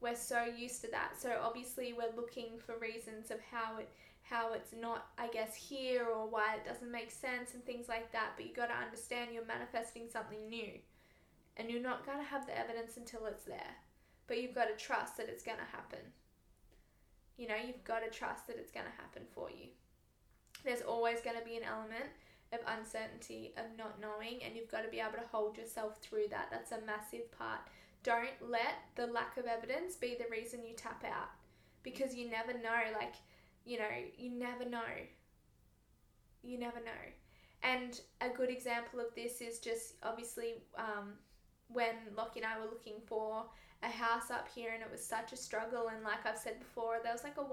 We're 0.00 0.16
so 0.16 0.44
used 0.44 0.82
to 0.82 0.90
that. 0.90 1.12
So 1.18 1.38
obviously 1.40 1.92
we're 1.92 2.14
looking 2.14 2.58
for 2.58 2.76
reasons 2.78 3.30
of 3.30 3.38
how 3.40 3.78
it 3.78 3.88
how 4.22 4.52
it's 4.52 4.72
not 4.72 5.06
I 5.18 5.28
guess 5.28 5.54
here 5.54 6.06
or 6.06 6.26
why 6.26 6.56
it 6.56 6.64
doesn't 6.64 6.90
make 6.90 7.10
sense 7.10 7.54
and 7.54 7.64
things 7.64 7.88
like 7.88 8.12
that, 8.12 8.32
but 8.36 8.46
you 8.46 8.54
got 8.54 8.68
to 8.68 8.74
understand 8.74 9.30
you're 9.32 9.44
manifesting 9.44 10.08
something 10.10 10.48
new. 10.48 10.72
And 11.56 11.70
you're 11.70 11.82
not 11.82 12.06
going 12.06 12.18
to 12.18 12.24
have 12.24 12.46
the 12.46 12.58
evidence 12.58 12.96
until 12.96 13.26
it's 13.26 13.44
there 13.44 13.76
but 14.32 14.40
you've 14.40 14.54
got 14.54 14.66
to 14.66 14.82
trust 14.82 15.18
that 15.18 15.28
it's 15.28 15.42
going 15.42 15.58
to 15.58 15.76
happen. 15.76 16.00
You 17.36 17.48
know, 17.48 17.56
you've 17.66 17.84
got 17.84 18.00
to 18.00 18.10
trust 18.10 18.46
that 18.46 18.56
it's 18.56 18.72
going 18.72 18.86
to 18.86 19.02
happen 19.02 19.24
for 19.34 19.50
you. 19.50 19.68
There's 20.64 20.80
always 20.82 21.20
going 21.20 21.38
to 21.38 21.44
be 21.44 21.56
an 21.56 21.64
element 21.64 22.08
of 22.52 22.60
uncertainty, 22.66 23.52
of 23.56 23.64
not 23.76 24.00
knowing, 24.00 24.42
and 24.42 24.56
you've 24.56 24.70
got 24.70 24.84
to 24.84 24.90
be 24.90 25.00
able 25.00 25.18
to 25.20 25.30
hold 25.30 25.58
yourself 25.58 25.98
through 26.00 26.28
that. 26.30 26.48
That's 26.50 26.72
a 26.72 26.86
massive 26.86 27.30
part. 27.36 27.60
Don't 28.04 28.40
let 28.40 28.88
the 28.94 29.06
lack 29.06 29.36
of 29.36 29.44
evidence 29.44 29.96
be 29.96 30.16
the 30.16 30.30
reason 30.30 30.64
you 30.64 30.74
tap 30.74 31.04
out 31.04 31.28
because 31.82 32.14
you 32.14 32.30
never 32.30 32.52
know. 32.52 32.88
Like, 32.98 33.14
you 33.64 33.78
know, 33.78 33.88
you 34.16 34.30
never 34.30 34.64
know. 34.64 34.80
You 36.42 36.58
never 36.58 36.78
know. 36.80 37.02
And 37.62 38.00
a 38.20 38.28
good 38.28 38.50
example 38.50 39.00
of 39.00 39.14
this 39.14 39.40
is 39.40 39.60
just 39.60 39.94
obviously 40.02 40.54
um, 40.76 41.14
when 41.68 41.94
Lockie 42.16 42.40
and 42.40 42.46
I 42.46 42.58
were 42.58 42.70
looking 42.70 43.00
for 43.06 43.44
a 43.82 43.88
house 43.88 44.30
up 44.30 44.48
here 44.52 44.70
and 44.74 44.82
it 44.82 44.90
was 44.90 45.04
such 45.04 45.32
a 45.32 45.36
struggle 45.36 45.88
and 45.88 46.04
like 46.04 46.24
I've 46.24 46.38
said 46.38 46.58
before 46.58 46.98
there 47.02 47.12
was 47.12 47.24
like 47.24 47.36
a 47.36 47.40
1% 47.40 47.46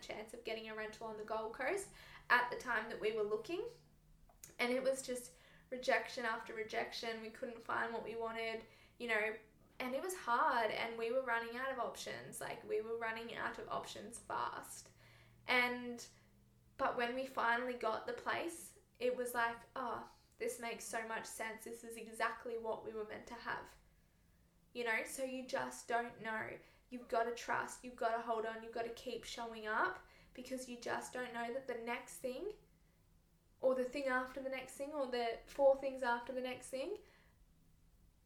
chance 0.00 0.32
of 0.32 0.44
getting 0.44 0.70
a 0.70 0.74
rental 0.74 1.08
on 1.08 1.16
the 1.16 1.24
Gold 1.24 1.54
Coast 1.54 1.88
at 2.30 2.50
the 2.50 2.56
time 2.56 2.84
that 2.88 3.00
we 3.00 3.12
were 3.12 3.24
looking 3.24 3.62
and 4.60 4.70
it 4.70 4.82
was 4.82 5.02
just 5.02 5.30
rejection 5.70 6.24
after 6.24 6.54
rejection 6.54 7.08
we 7.20 7.30
couldn't 7.30 7.64
find 7.64 7.92
what 7.92 8.04
we 8.04 8.14
wanted 8.14 8.62
you 8.98 9.08
know 9.08 9.24
and 9.80 9.94
it 9.94 10.02
was 10.02 10.14
hard 10.14 10.70
and 10.70 10.96
we 10.96 11.10
were 11.10 11.22
running 11.22 11.56
out 11.56 11.72
of 11.72 11.84
options 11.84 12.40
like 12.40 12.58
we 12.68 12.80
were 12.80 12.98
running 13.00 13.34
out 13.42 13.58
of 13.58 13.64
options 13.68 14.20
fast 14.28 14.90
and 15.48 16.04
but 16.78 16.96
when 16.96 17.14
we 17.14 17.26
finally 17.26 17.74
got 17.74 18.06
the 18.06 18.12
place 18.12 18.70
it 18.98 19.16
was 19.16 19.34
like 19.34 19.56
oh 19.76 20.02
this 20.42 20.58
makes 20.60 20.84
so 20.84 20.98
much 21.08 21.24
sense. 21.24 21.64
This 21.64 21.84
is 21.84 21.96
exactly 21.96 22.54
what 22.60 22.84
we 22.84 22.92
were 22.92 23.06
meant 23.08 23.26
to 23.28 23.34
have. 23.34 23.64
You 24.74 24.84
know, 24.84 25.00
so 25.06 25.22
you 25.22 25.46
just 25.46 25.86
don't 25.86 26.20
know. 26.22 26.42
You've 26.90 27.08
got 27.08 27.24
to 27.24 27.30
trust, 27.30 27.78
you've 27.82 27.96
got 27.96 28.16
to 28.16 28.22
hold 28.22 28.44
on, 28.44 28.62
you've 28.62 28.74
got 28.74 28.84
to 28.84 29.02
keep 29.02 29.24
showing 29.24 29.68
up 29.68 30.00
because 30.34 30.68
you 30.68 30.78
just 30.80 31.12
don't 31.12 31.32
know 31.32 31.46
that 31.54 31.68
the 31.68 31.86
next 31.86 32.14
thing 32.14 32.42
or 33.60 33.74
the 33.74 33.84
thing 33.84 34.04
after 34.10 34.42
the 34.42 34.48
next 34.48 34.72
thing 34.72 34.90
or 34.98 35.06
the 35.06 35.26
four 35.46 35.76
things 35.76 36.02
after 36.02 36.32
the 36.32 36.40
next 36.40 36.66
thing 36.66 36.88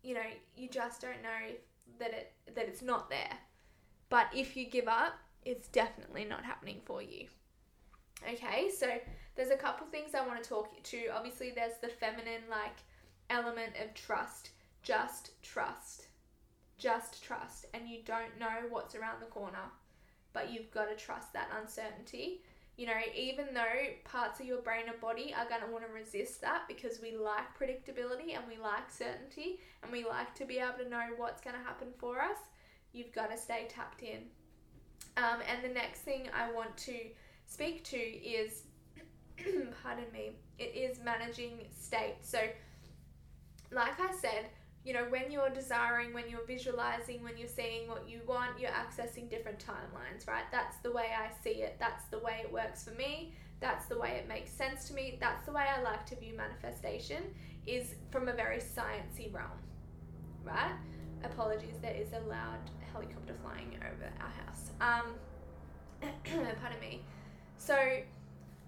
you 0.02 0.14
know 0.14 0.20
you 0.56 0.68
just 0.68 1.02
don't 1.02 1.23
know 1.23 1.54
that 1.99 2.12
it 2.12 2.32
that 2.54 2.66
it's 2.66 2.82
not 2.82 3.11
there. 3.11 3.38
But 4.08 4.28
if 4.35 4.56
you 4.56 4.66
give 4.70 4.88
up 4.88 5.14
it's 5.46 5.68
definitely 5.68 6.24
not 6.24 6.44
happening 6.44 6.80
for 6.84 7.00
you. 7.00 7.26
Okay 8.30 8.70
so 8.76 8.88
there's 9.36 9.50
a 9.50 9.56
couple 9.56 9.86
things 9.86 10.14
i 10.14 10.26
want 10.26 10.42
to 10.42 10.48
talk 10.48 10.82
to. 10.82 11.06
Obviously 11.08 11.52
there's 11.54 11.78
the 11.80 11.88
feminine 11.88 12.42
like 12.50 12.76
element 13.30 13.72
of 13.82 13.94
trust. 13.94 14.50
Just 14.82 15.30
trust. 15.42 16.08
Just 16.78 17.22
trust. 17.22 17.66
And 17.72 17.88
you 17.88 18.00
don't 18.04 18.38
know 18.38 18.68
what's 18.68 18.94
around 18.94 19.20
the 19.20 19.26
corner 19.26 19.70
but 20.32 20.50
you've 20.52 20.70
got 20.70 20.86
to 20.86 21.02
trust 21.02 21.32
that 21.32 21.48
uncertainty. 21.58 22.42
You 22.76 22.86
know 22.86 23.00
even 23.16 23.46
though 23.54 23.94
parts 24.04 24.40
of 24.40 24.46
your 24.46 24.62
brain 24.62 24.88
and 24.88 25.00
body 25.00 25.32
are 25.38 25.48
going 25.48 25.62
to 25.62 25.70
want 25.72 25.86
to 25.86 25.92
resist 25.92 26.40
that 26.40 26.62
because 26.66 27.00
we 27.00 27.16
like 27.16 27.56
predictability 27.58 28.34
and 28.34 28.44
we 28.48 28.60
like 28.60 28.90
certainty 28.90 29.60
and 29.82 29.92
we 29.92 30.04
like 30.04 30.34
to 30.34 30.44
be 30.44 30.58
able 30.58 30.84
to 30.84 30.88
know 30.90 31.06
what's 31.16 31.40
going 31.40 31.56
to 31.56 31.62
happen 31.62 31.88
for 31.96 32.20
us 32.20 32.36
you've 32.92 33.12
got 33.12 33.30
to 33.30 33.36
stay 33.36 33.66
tapped 33.70 34.02
in 34.02 34.24
um, 35.16 35.40
and 35.50 35.62
the 35.62 35.75
next 35.75 36.00
thing 36.00 36.28
i 36.35 36.50
want 36.52 36.76
to 36.76 36.96
speak 37.46 37.85
to 37.85 37.96
is 37.96 38.62
pardon 39.82 40.04
me 40.12 40.32
it 40.58 40.75
is 40.75 40.99
managing 41.04 41.61
state 41.78 42.16
so 42.23 42.38
like 43.73 43.99
i 44.00 44.12
said 44.12 44.46
you 44.87 44.92
know, 44.92 45.04
when 45.08 45.32
you're 45.32 45.50
desiring, 45.50 46.14
when 46.14 46.30
you're 46.30 46.46
visualizing, 46.46 47.20
when 47.25 47.37
you're 47.37 47.49
seeing 47.49 47.88
what 47.88 48.08
you 48.08 48.20
want, 48.25 48.61
you're 48.61 48.70
accessing 48.70 49.28
different 49.28 49.58
timelines, 49.58 50.28
right? 50.28 50.44
That's 50.52 50.76
the 50.76 50.92
way 50.92 51.06
I 51.12 51.28
see 51.42 51.62
it. 51.62 51.75
That's 51.80 52.04
the 52.04 52.20
way 52.20 52.42
it 52.44 52.52
works 52.52 52.85
for 52.85 52.92
me. 52.92 53.35
That's 53.58 53.87
the 53.87 53.99
way 53.99 54.11
it 54.11 54.28
makes 54.28 54.52
sense 54.52 54.87
to 54.87 54.94
me. 54.94 55.18
That's 55.20 55.44
the 55.44 55.50
way 55.50 55.64
I 55.76 55.82
like 55.82 56.06
to 56.06 56.14
view 56.14 56.37
manifestation 56.37 57.25
is 57.66 57.96
from 58.12 58.28
a 58.28 58.32
very 58.32 58.58
sciencey 58.58 59.35
realm, 59.35 59.58
right? 60.44 60.76
Apologies, 61.25 61.75
there 61.82 61.96
is 61.96 62.12
a 62.12 62.20
loud 62.28 62.70
helicopter 62.96 63.34
flying 63.42 63.76
over 63.76 64.10
our 64.20 64.32
house. 64.44 64.70
Um, 64.80 66.10
pardon 66.60 66.80
me. 66.80 67.02
So, 67.58 67.76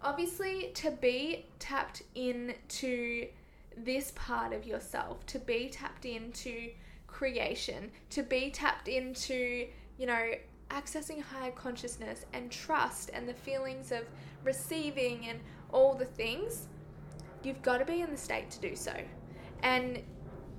obviously 0.03 0.71
to 0.75 0.91
be 0.91 1.47
tapped 1.59 2.03
into 2.15 3.29
this 3.77 4.13
part 4.15 4.53
of 4.53 4.67
yourself, 4.67 5.25
to 5.27 5.39
be 5.39 5.69
tapped 5.69 6.05
into 6.05 6.71
creation, 7.07 7.91
to 8.11 8.23
be 8.23 8.51
tapped 8.51 8.89
into, 8.89 9.67
you 9.99 10.07
know, 10.07 10.33
accessing 10.71 11.23
higher 11.23 11.51
consciousness 11.53 12.27
and 12.33 12.51
trust 12.51 13.11
and 13.15 13.27
the 13.27 13.35
feelings 13.35 13.93
of 13.93 14.05
receiving 14.45 15.27
and 15.27 15.41
all 15.73 15.95
the 15.95 16.05
things, 16.05 16.67
you've 17.43 17.63
got 17.63 17.79
to 17.79 17.85
be 17.85 18.03
in 18.03 18.11
the 18.11 18.17
state 18.17 18.51
to 18.51 18.61
do 18.61 18.77
so. 18.77 18.93
And 19.63 20.03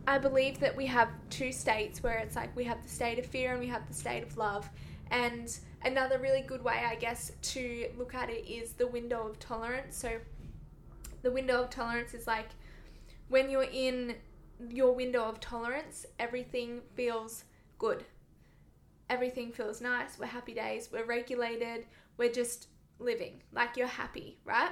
I 0.07 0.17
believe 0.17 0.59
that 0.59 0.75
we 0.75 0.85
have 0.87 1.09
two 1.29 1.51
states 1.51 2.01
where 2.01 2.17
it's 2.17 2.35
like 2.35 2.55
we 2.55 2.63
have 2.63 2.81
the 2.81 2.89
state 2.89 3.19
of 3.19 3.25
fear 3.25 3.51
and 3.51 3.59
we 3.59 3.67
have 3.67 3.87
the 3.87 3.93
state 3.93 4.23
of 4.23 4.37
love. 4.37 4.69
And 5.11 5.57
another 5.83 6.17
really 6.19 6.41
good 6.41 6.63
way, 6.63 6.83
I 6.85 6.95
guess, 6.95 7.31
to 7.41 7.89
look 7.97 8.13
at 8.13 8.29
it 8.29 8.49
is 8.49 8.73
the 8.73 8.87
window 8.87 9.27
of 9.27 9.39
tolerance. 9.39 9.95
So, 9.95 10.19
the 11.21 11.31
window 11.31 11.63
of 11.63 11.69
tolerance 11.69 12.13
is 12.13 12.27
like 12.27 12.49
when 13.27 13.49
you're 13.49 13.67
in 13.71 14.15
your 14.69 14.93
window 14.93 15.23
of 15.23 15.39
tolerance, 15.39 16.05
everything 16.19 16.81
feels 16.95 17.45
good. 17.77 18.03
Everything 19.09 19.51
feels 19.51 19.81
nice. 19.81 20.19
We're 20.19 20.27
happy 20.27 20.53
days. 20.53 20.89
We're 20.91 21.05
regulated. 21.05 21.85
We're 22.17 22.31
just 22.31 22.67
living 22.99 23.41
like 23.53 23.77
you're 23.77 23.87
happy, 23.87 24.37
right? 24.45 24.71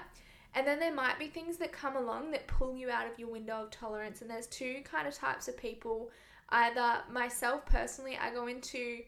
And 0.57 0.65
then 0.65 0.79
there 0.79 0.91
might 0.91 1.19
be 1.19 1.27
things 1.27 1.57
that 1.57 1.71
come 1.71 1.95
along 1.95 2.31
that 2.31 2.47
pull 2.47 2.75
you 2.75 2.89
out 2.89 3.05
of 3.05 3.19
your 3.19 3.29
window 3.29 3.61
of 3.61 3.69
tolerance. 3.69 4.21
And 4.21 4.29
there's 4.29 4.47
two 4.47 4.81
kind 4.83 5.07
of 5.07 5.13
types 5.13 5.47
of 5.47 5.55
people. 5.55 6.09
Either 6.49 7.03
myself 7.11 7.63
personally, 7.67 8.17
I 8.19 8.33
go 8.33 8.47
into 8.47 9.03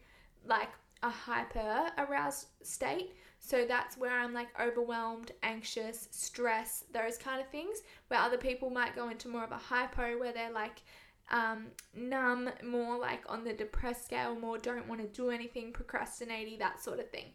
like 0.46 0.68
a 1.02 1.10
hyper 1.10 1.90
aroused 1.98 2.46
state. 2.62 3.16
So 3.40 3.64
that's 3.66 3.98
where 3.98 4.16
I'm 4.16 4.32
like 4.32 4.46
overwhelmed, 4.60 5.32
anxious, 5.42 6.06
stress, 6.12 6.84
those 6.92 7.18
kind 7.18 7.40
of 7.40 7.48
things. 7.48 7.78
Where 8.06 8.20
other 8.20 8.38
people 8.38 8.70
might 8.70 8.94
go 8.94 9.08
into 9.08 9.26
more 9.26 9.42
of 9.42 9.50
a 9.50 9.56
hypo 9.56 10.20
where 10.20 10.32
they're 10.32 10.52
like 10.52 10.82
um, 11.32 11.66
numb, 11.96 12.48
more 12.64 12.96
like 12.96 13.24
on 13.28 13.42
the 13.42 13.54
depressed 13.54 14.04
scale, 14.04 14.36
more 14.36 14.56
don't 14.56 14.86
want 14.86 15.00
to 15.00 15.08
do 15.08 15.30
anything, 15.30 15.72
procrastinating, 15.72 16.60
that 16.60 16.80
sort 16.80 17.00
of 17.00 17.10
thing. 17.10 17.32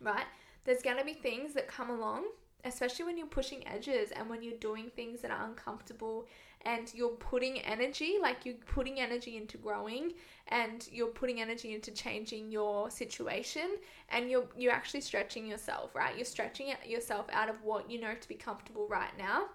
Right? 0.00 0.26
There's 0.64 0.82
going 0.82 0.98
to 0.98 1.04
be 1.04 1.14
things 1.14 1.54
that 1.54 1.68
come 1.68 1.90
along 1.90 2.24
especially 2.64 3.04
when 3.04 3.16
you're 3.16 3.26
pushing 3.26 3.66
edges 3.66 4.10
and 4.10 4.28
when 4.28 4.42
you're 4.42 4.58
doing 4.58 4.90
things 4.94 5.20
that 5.20 5.30
are 5.30 5.44
uncomfortable 5.44 6.26
and 6.62 6.92
you're 6.92 7.10
putting 7.10 7.60
energy, 7.60 8.16
like 8.20 8.44
you're 8.44 8.56
putting 8.66 8.98
energy 8.98 9.36
into 9.36 9.56
growing 9.56 10.12
and 10.48 10.88
you're 10.90 11.08
putting 11.08 11.40
energy 11.40 11.72
into 11.72 11.90
changing 11.92 12.50
your 12.50 12.90
situation 12.90 13.76
and 14.10 14.28
you're 14.30 14.46
you're 14.56 14.72
actually 14.72 15.00
stretching 15.00 15.46
yourself, 15.46 15.94
right? 15.94 16.16
You're 16.16 16.24
stretching 16.24 16.72
yourself 16.86 17.26
out 17.32 17.48
of 17.48 17.62
what 17.62 17.90
you 17.90 18.00
know 18.00 18.14
to 18.20 18.28
be 18.28 18.34
comfortable 18.34 18.88
right 18.88 19.16
now. 19.16 19.46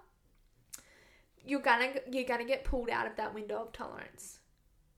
You're 1.46 1.60
gonna 1.60 1.92
you're 2.10 2.24
gonna 2.24 2.46
get 2.46 2.64
pulled 2.64 2.90
out 2.90 3.06
of 3.06 3.18
that 3.18 3.34
window 3.34 3.62
of 3.62 3.74
tolerance. 3.74 4.40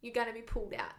You're 0.02 0.14
gonna 0.14 0.34
be 0.34 0.42
pulled 0.42 0.76
out. 0.76 0.94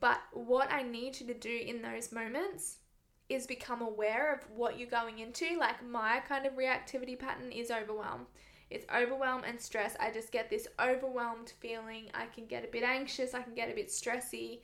But 0.00 0.20
what 0.32 0.70
I 0.72 0.82
need 0.82 1.20
you 1.20 1.26
to 1.28 1.34
do 1.34 1.62
in 1.64 1.80
those 1.80 2.10
moments 2.10 2.78
is 3.28 3.46
become 3.46 3.80
aware 3.80 4.34
of 4.34 4.40
what 4.50 4.78
you're 4.78 4.88
going 4.88 5.18
into. 5.18 5.56
Like 5.58 5.84
my 5.84 6.20
kind 6.28 6.46
of 6.46 6.54
reactivity 6.54 7.18
pattern 7.18 7.52
is 7.52 7.70
overwhelm. 7.70 8.26
It's 8.70 8.86
overwhelm 8.94 9.42
and 9.44 9.60
stress. 9.60 9.96
I 10.00 10.10
just 10.10 10.32
get 10.32 10.50
this 10.50 10.66
overwhelmed 10.80 11.52
feeling. 11.60 12.10
I 12.14 12.26
can 12.26 12.46
get 12.46 12.64
a 12.64 12.68
bit 12.68 12.82
anxious, 12.82 13.34
I 13.34 13.42
can 13.42 13.54
get 13.54 13.70
a 13.70 13.74
bit 13.74 13.88
stressy. 13.88 14.60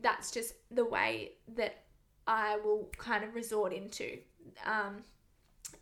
That's 0.00 0.30
just 0.30 0.54
the 0.70 0.84
way 0.84 1.32
that 1.56 1.84
I 2.26 2.56
will 2.56 2.88
kind 2.98 3.24
of 3.24 3.34
resort 3.34 3.72
into. 3.72 4.18
Um, 4.64 5.02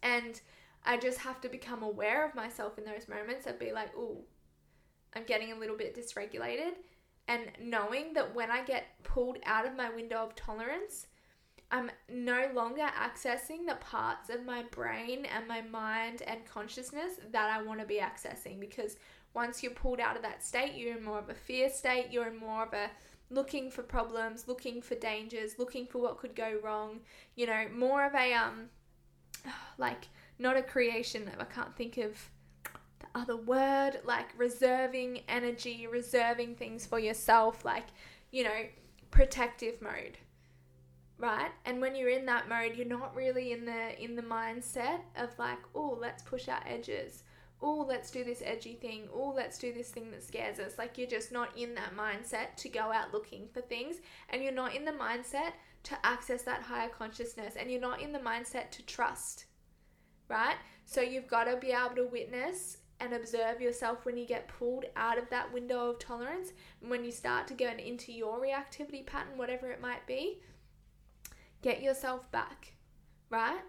and 0.02 0.40
I 0.85 0.97
just 0.97 1.18
have 1.18 1.40
to 1.42 1.49
become 1.49 1.83
aware 1.83 2.25
of 2.25 2.35
myself 2.35 2.78
in 2.78 2.85
those 2.85 3.09
moments 3.09 3.47
and 3.47 3.59
be 3.59 3.73
like, 3.73 3.90
oh, 3.97 4.25
I'm 5.14 5.25
getting 5.25 5.52
a 5.52 5.59
little 5.59 5.76
bit 5.76 5.97
dysregulated. 5.97 6.75
And 7.28 7.50
knowing 7.61 8.12
that 8.14 8.35
when 8.35 8.50
I 8.50 8.64
get 8.64 9.02
pulled 9.02 9.38
out 9.45 9.66
of 9.66 9.76
my 9.76 9.90
window 9.90 10.18
of 10.18 10.37
tolerance, 10.37 11.09
I'm 11.70 11.90
no 12.08 12.49
longer 12.54 12.82
accessing 12.82 13.66
the 13.66 13.75
parts 13.80 14.30
of 14.30 14.44
my 14.44 14.62
brain 14.70 15.26
and 15.26 15.49
my 15.49 15.62
mind 15.62 16.23
and 16.23 16.44
consciousness 16.46 17.12
that 17.32 17.50
I 17.50 17.62
want 17.62 17.80
to 17.80 17.87
be 17.87 17.99
accessing 17.99 18.61
because 18.61 18.96
once 19.35 19.62
you're 19.62 19.73
pulled 19.73 19.99
out 19.99 20.16
of 20.16 20.23
that 20.23 20.44
state, 20.44 20.75
you're 20.76 20.96
in 20.96 21.04
more 21.04 21.18
of 21.18 21.28
a 21.28 21.35
fear 21.35 21.68
state, 21.68 22.06
you're 22.11 22.28
in 22.28 22.38
more 22.38 22.62
of 22.64 22.73
a 22.73 22.90
looking 23.30 23.70
for 23.70 23.82
problems, 23.82 24.46
looking 24.46 24.80
for 24.80 24.94
dangers, 24.94 25.58
looking 25.58 25.87
for 25.87 26.00
what 26.00 26.18
could 26.18 26.37
go 26.37 26.58
wrong, 26.62 27.00
you 27.35 27.46
know, 27.46 27.66
more 27.75 28.06
of 28.06 28.14
a 28.14 28.32
um 28.32 28.70
like 29.78 30.08
not 30.38 30.56
a 30.56 30.62
creation, 30.62 31.28
I 31.38 31.44
can't 31.44 31.75
think 31.75 31.99
of 31.99 32.30
the 33.00 33.06
other 33.14 33.37
word, 33.37 34.00
like 34.04 34.28
reserving 34.38 35.23
energy, 35.28 35.87
reserving 35.87 36.54
things 36.54 36.87
for 36.87 36.99
yourself, 36.99 37.64
like, 37.64 37.87
you 38.30 38.44
know, 38.44 38.66
protective 39.11 39.80
mode 39.80 40.18
right? 41.18 41.50
And 41.64 41.80
when 41.80 41.94
you're 41.94 42.08
in 42.08 42.26
that 42.26 42.49
mode 42.49 42.76
you're 42.76 42.87
not 42.87 43.14
really 43.14 43.52
in 43.52 43.64
the 43.64 44.02
in 44.02 44.16
the 44.16 44.23
mindset 44.23 45.00
of 45.16 45.30
like 45.38 45.58
oh 45.75 45.99
let's 46.00 46.23
push 46.23 46.49
our 46.49 46.62
edges. 46.66 47.25
Oh 47.62 47.87
let's 47.88 48.11
do 48.11 48.23
this 48.25 48.42
edgy 48.44 48.75
thing. 48.75 49.08
Oh 49.14 49.32
let's 49.35 49.58
do 49.58 49.73
this 49.73 49.90
thing 49.90 50.11
that 50.11 50.23
scares 50.23 50.58
us. 50.58 50.78
Like 50.78 50.99
you're 50.99 51.06
just 51.06 51.32
not 51.32 51.56
in 51.56 51.75
that 51.75 51.96
mindset 51.96 52.56
to 52.58 52.68
go 52.68 52.92
out 52.92 53.12
looking 53.12 53.49
for 53.52 53.61
things 53.61 53.96
and 54.30 54.42
you're 54.42 54.52
not 54.52 54.75
in 54.75 54.85
the 54.85 54.92
mindset 54.92 55.52
to 55.85 56.06
access 56.06 56.42
that 56.42 56.62
higher 56.62 56.88
consciousness 56.88 57.54
and 57.58 57.70
you're 57.70 57.80
not 57.80 58.02
in 58.02 58.12
the 58.12 58.18
mindset 58.18 58.70
to 58.73 58.82
trust 58.82 59.46
right? 60.28 60.56
So 60.85 61.00
you've 61.00 61.28
got 61.28 61.44
to 61.44 61.56
be 61.56 61.73
able 61.73 61.96
to 61.96 62.06
witness 62.06 62.78
and 63.00 63.12
observe 63.12 63.61
yourself 63.61 64.04
when 64.04 64.16
you 64.16 64.26
get 64.26 64.49
pulled 64.49 64.87
out 64.96 65.18
of 65.18 65.28
that 65.30 65.52
window 65.52 65.90
of 65.90 65.99
tolerance 65.99 66.52
and 66.80 66.90
when 66.90 67.04
you 67.04 67.11
start 67.11 67.46
to 67.46 67.54
go 67.54 67.66
into 67.66 68.12
your 68.12 68.40
reactivity 68.40 69.04
pattern 69.04 69.37
whatever 69.37 69.70
it 69.70 69.82
might 69.82 70.06
be 70.06 70.40
Get 71.66 71.82
yourself 71.82 72.30
back, 72.30 72.75
right? 73.28 73.64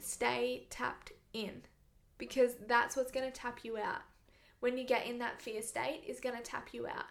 Stay 0.00 0.66
tapped 0.68 1.12
in 1.32 1.62
because 2.18 2.56
that's 2.68 2.94
what's 2.94 3.10
going 3.10 3.24
to 3.24 3.32
tap 3.32 3.60
you 3.62 3.78
out. 3.78 4.02
When 4.60 4.76
you 4.76 4.84
get 4.84 5.06
in 5.06 5.18
that 5.20 5.40
fear 5.40 5.62
state, 5.62 6.02
is 6.06 6.20
going 6.20 6.36
to 6.36 6.42
tap 6.42 6.74
you 6.74 6.86
out 6.86 7.06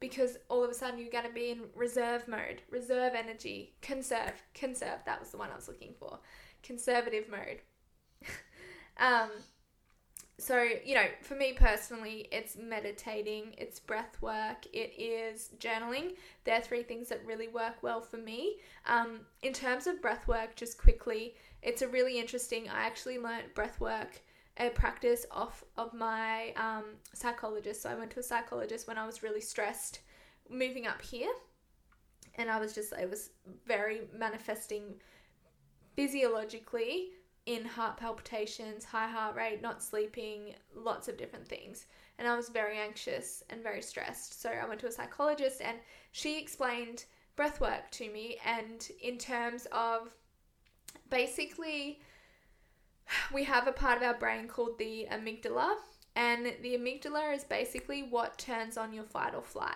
because 0.00 0.38
all 0.48 0.64
of 0.64 0.70
a 0.70 0.74
sudden 0.74 0.98
you're 0.98 1.08
going 1.08 1.24
to 1.24 1.32
be 1.32 1.50
in 1.50 1.60
reserve 1.76 2.26
mode, 2.26 2.62
reserve 2.68 3.12
energy, 3.14 3.76
conserve, 3.80 4.42
conserve. 4.54 4.98
That 5.06 5.20
was 5.20 5.30
the 5.30 5.38
one 5.38 5.50
I 5.52 5.54
was 5.54 5.68
looking 5.68 5.94
for. 5.96 6.18
Conservative 6.64 7.26
mode. 7.30 7.60
um, 8.98 9.30
so 10.38 10.66
you 10.84 10.94
know 10.94 11.06
for 11.22 11.36
me 11.36 11.52
personally 11.52 12.26
it's 12.32 12.56
meditating 12.56 13.54
it's 13.56 13.78
breath 13.78 14.16
work 14.20 14.66
it 14.72 14.92
is 14.98 15.50
journaling. 15.58 16.14
They're 16.44 16.60
three 16.60 16.82
things 16.82 17.08
that 17.08 17.24
really 17.24 17.48
work 17.48 17.82
well 17.82 18.00
for 18.00 18.16
me. 18.16 18.56
Um, 18.86 19.20
in 19.42 19.52
terms 19.52 19.86
of 19.86 20.02
breath 20.02 20.26
work 20.26 20.56
just 20.56 20.76
quickly 20.78 21.34
it's 21.62 21.82
a 21.82 21.88
really 21.88 22.18
interesting 22.18 22.68
i 22.68 22.84
actually 22.84 23.18
learned 23.18 23.54
breath 23.54 23.80
work 23.80 24.22
a 24.58 24.70
practice 24.70 25.26
off 25.32 25.64
of 25.76 25.92
my 25.92 26.52
um, 26.56 26.84
psychologist. 27.12 27.82
So 27.82 27.90
i 27.90 27.94
went 27.94 28.10
to 28.12 28.20
a 28.20 28.22
psychologist 28.22 28.88
when 28.88 28.98
i 28.98 29.06
was 29.06 29.22
really 29.22 29.40
stressed 29.40 30.00
moving 30.50 30.86
up 30.86 31.00
here 31.00 31.32
and 32.36 32.50
i 32.50 32.58
was 32.58 32.74
just 32.74 32.92
it 32.92 33.08
was 33.08 33.30
very 33.66 34.02
manifesting 34.16 34.94
physiologically 35.96 37.10
in 37.46 37.64
heart 37.64 37.96
palpitations, 37.96 38.84
high 38.84 39.08
heart 39.08 39.36
rate, 39.36 39.60
not 39.60 39.82
sleeping, 39.82 40.54
lots 40.74 41.08
of 41.08 41.18
different 41.18 41.46
things. 41.46 41.86
And 42.18 42.26
I 42.26 42.36
was 42.36 42.48
very 42.48 42.78
anxious 42.78 43.42
and 43.50 43.62
very 43.62 43.82
stressed. 43.82 44.40
So 44.40 44.50
I 44.50 44.66
went 44.66 44.80
to 44.80 44.86
a 44.86 44.92
psychologist 44.92 45.60
and 45.60 45.78
she 46.12 46.38
explained 46.38 47.04
breath 47.36 47.60
work 47.60 47.90
to 47.92 48.10
me. 48.10 48.38
And 48.46 48.86
in 49.02 49.18
terms 49.18 49.66
of 49.72 50.10
basically, 51.10 52.00
we 53.32 53.44
have 53.44 53.66
a 53.66 53.72
part 53.72 53.98
of 53.98 54.04
our 54.04 54.14
brain 54.14 54.48
called 54.48 54.78
the 54.78 55.06
amygdala. 55.10 55.74
And 56.16 56.46
the 56.62 56.76
amygdala 56.78 57.34
is 57.34 57.44
basically 57.44 58.04
what 58.04 58.38
turns 58.38 58.76
on 58.76 58.92
your 58.92 59.04
fight 59.04 59.34
or 59.34 59.42
flight, 59.42 59.74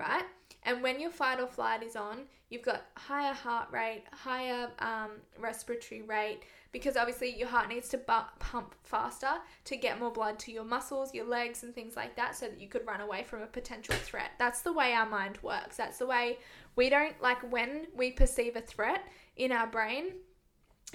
right? 0.00 0.24
And 0.64 0.82
when 0.82 1.00
your 1.00 1.10
fight 1.10 1.40
or 1.40 1.46
flight 1.46 1.82
is 1.82 1.96
on, 1.96 2.22
you've 2.50 2.62
got 2.62 2.82
higher 2.96 3.32
heart 3.32 3.68
rate, 3.70 4.04
higher 4.12 4.68
um, 4.80 5.12
respiratory 5.38 6.02
rate, 6.02 6.40
because 6.72 6.96
obviously 6.96 7.36
your 7.36 7.48
heart 7.48 7.68
needs 7.68 7.88
to 7.88 7.98
bu- 7.98 8.30
pump 8.38 8.74
faster 8.82 9.34
to 9.64 9.76
get 9.76 9.98
more 9.98 10.10
blood 10.10 10.38
to 10.40 10.52
your 10.52 10.64
muscles, 10.64 11.14
your 11.14 11.24
legs, 11.24 11.62
and 11.62 11.74
things 11.74 11.96
like 11.96 12.14
that 12.16 12.36
so 12.36 12.46
that 12.46 12.60
you 12.60 12.68
could 12.68 12.86
run 12.86 13.00
away 13.00 13.22
from 13.22 13.42
a 13.42 13.46
potential 13.46 13.94
threat. 13.94 14.32
That's 14.38 14.62
the 14.62 14.72
way 14.72 14.92
our 14.92 15.08
mind 15.08 15.38
works. 15.42 15.76
That's 15.76 15.98
the 15.98 16.06
way 16.06 16.38
we 16.76 16.90
don't 16.90 17.20
like 17.22 17.50
when 17.50 17.86
we 17.96 18.10
perceive 18.10 18.56
a 18.56 18.60
threat 18.60 19.02
in 19.36 19.52
our 19.52 19.66
brain, 19.66 20.12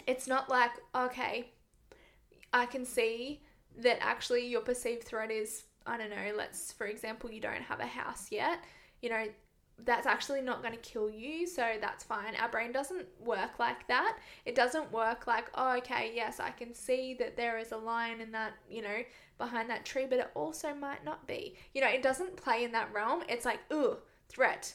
it's 0.05 0.27
not 0.27 0.49
like, 0.49 0.71
okay, 0.93 1.51
I 2.53 2.65
can 2.65 2.85
see 2.85 3.41
that 3.77 3.97
actually 4.01 4.47
your 4.47 4.61
perceived 4.61 5.03
threat 5.03 5.31
is, 5.31 5.63
I 5.85 5.97
don't 5.97 6.09
know, 6.09 6.33
let's, 6.37 6.71
for 6.71 6.85
example, 6.87 7.31
you 7.31 7.41
don't 7.41 7.61
have 7.61 7.79
a 7.79 7.85
house 7.85 8.27
yet. 8.31 8.63
You 9.05 9.11
know, 9.11 9.27
that's 9.83 10.07
actually 10.07 10.41
not 10.41 10.63
going 10.63 10.73
to 10.73 10.79
kill 10.79 11.11
you, 11.11 11.45
so 11.45 11.73
that's 11.79 12.03
fine. 12.03 12.33
Our 12.41 12.49
brain 12.49 12.71
doesn't 12.71 13.05
work 13.23 13.59
like 13.59 13.87
that. 13.87 14.17
It 14.47 14.55
doesn't 14.55 14.91
work 14.91 15.27
like, 15.27 15.45
oh, 15.53 15.77
okay, 15.77 16.11
yes, 16.15 16.39
I 16.39 16.49
can 16.49 16.73
see 16.73 17.13
that 17.19 17.37
there 17.37 17.59
is 17.59 17.71
a 17.71 17.77
lion 17.77 18.19
in 18.19 18.31
that, 18.31 18.53
you 18.67 18.81
know, 18.81 19.03
behind 19.37 19.69
that 19.69 19.85
tree, 19.85 20.07
but 20.09 20.17
it 20.17 20.31
also 20.33 20.73
might 20.73 21.05
not 21.05 21.27
be. 21.27 21.55
You 21.75 21.81
know, 21.81 21.87
it 21.87 22.01
doesn't 22.01 22.35
play 22.35 22.63
in 22.63 22.71
that 22.71 22.91
realm. 22.91 23.21
It's 23.29 23.45
like, 23.45 23.59
ooh, 23.71 23.97
threat. 24.27 24.73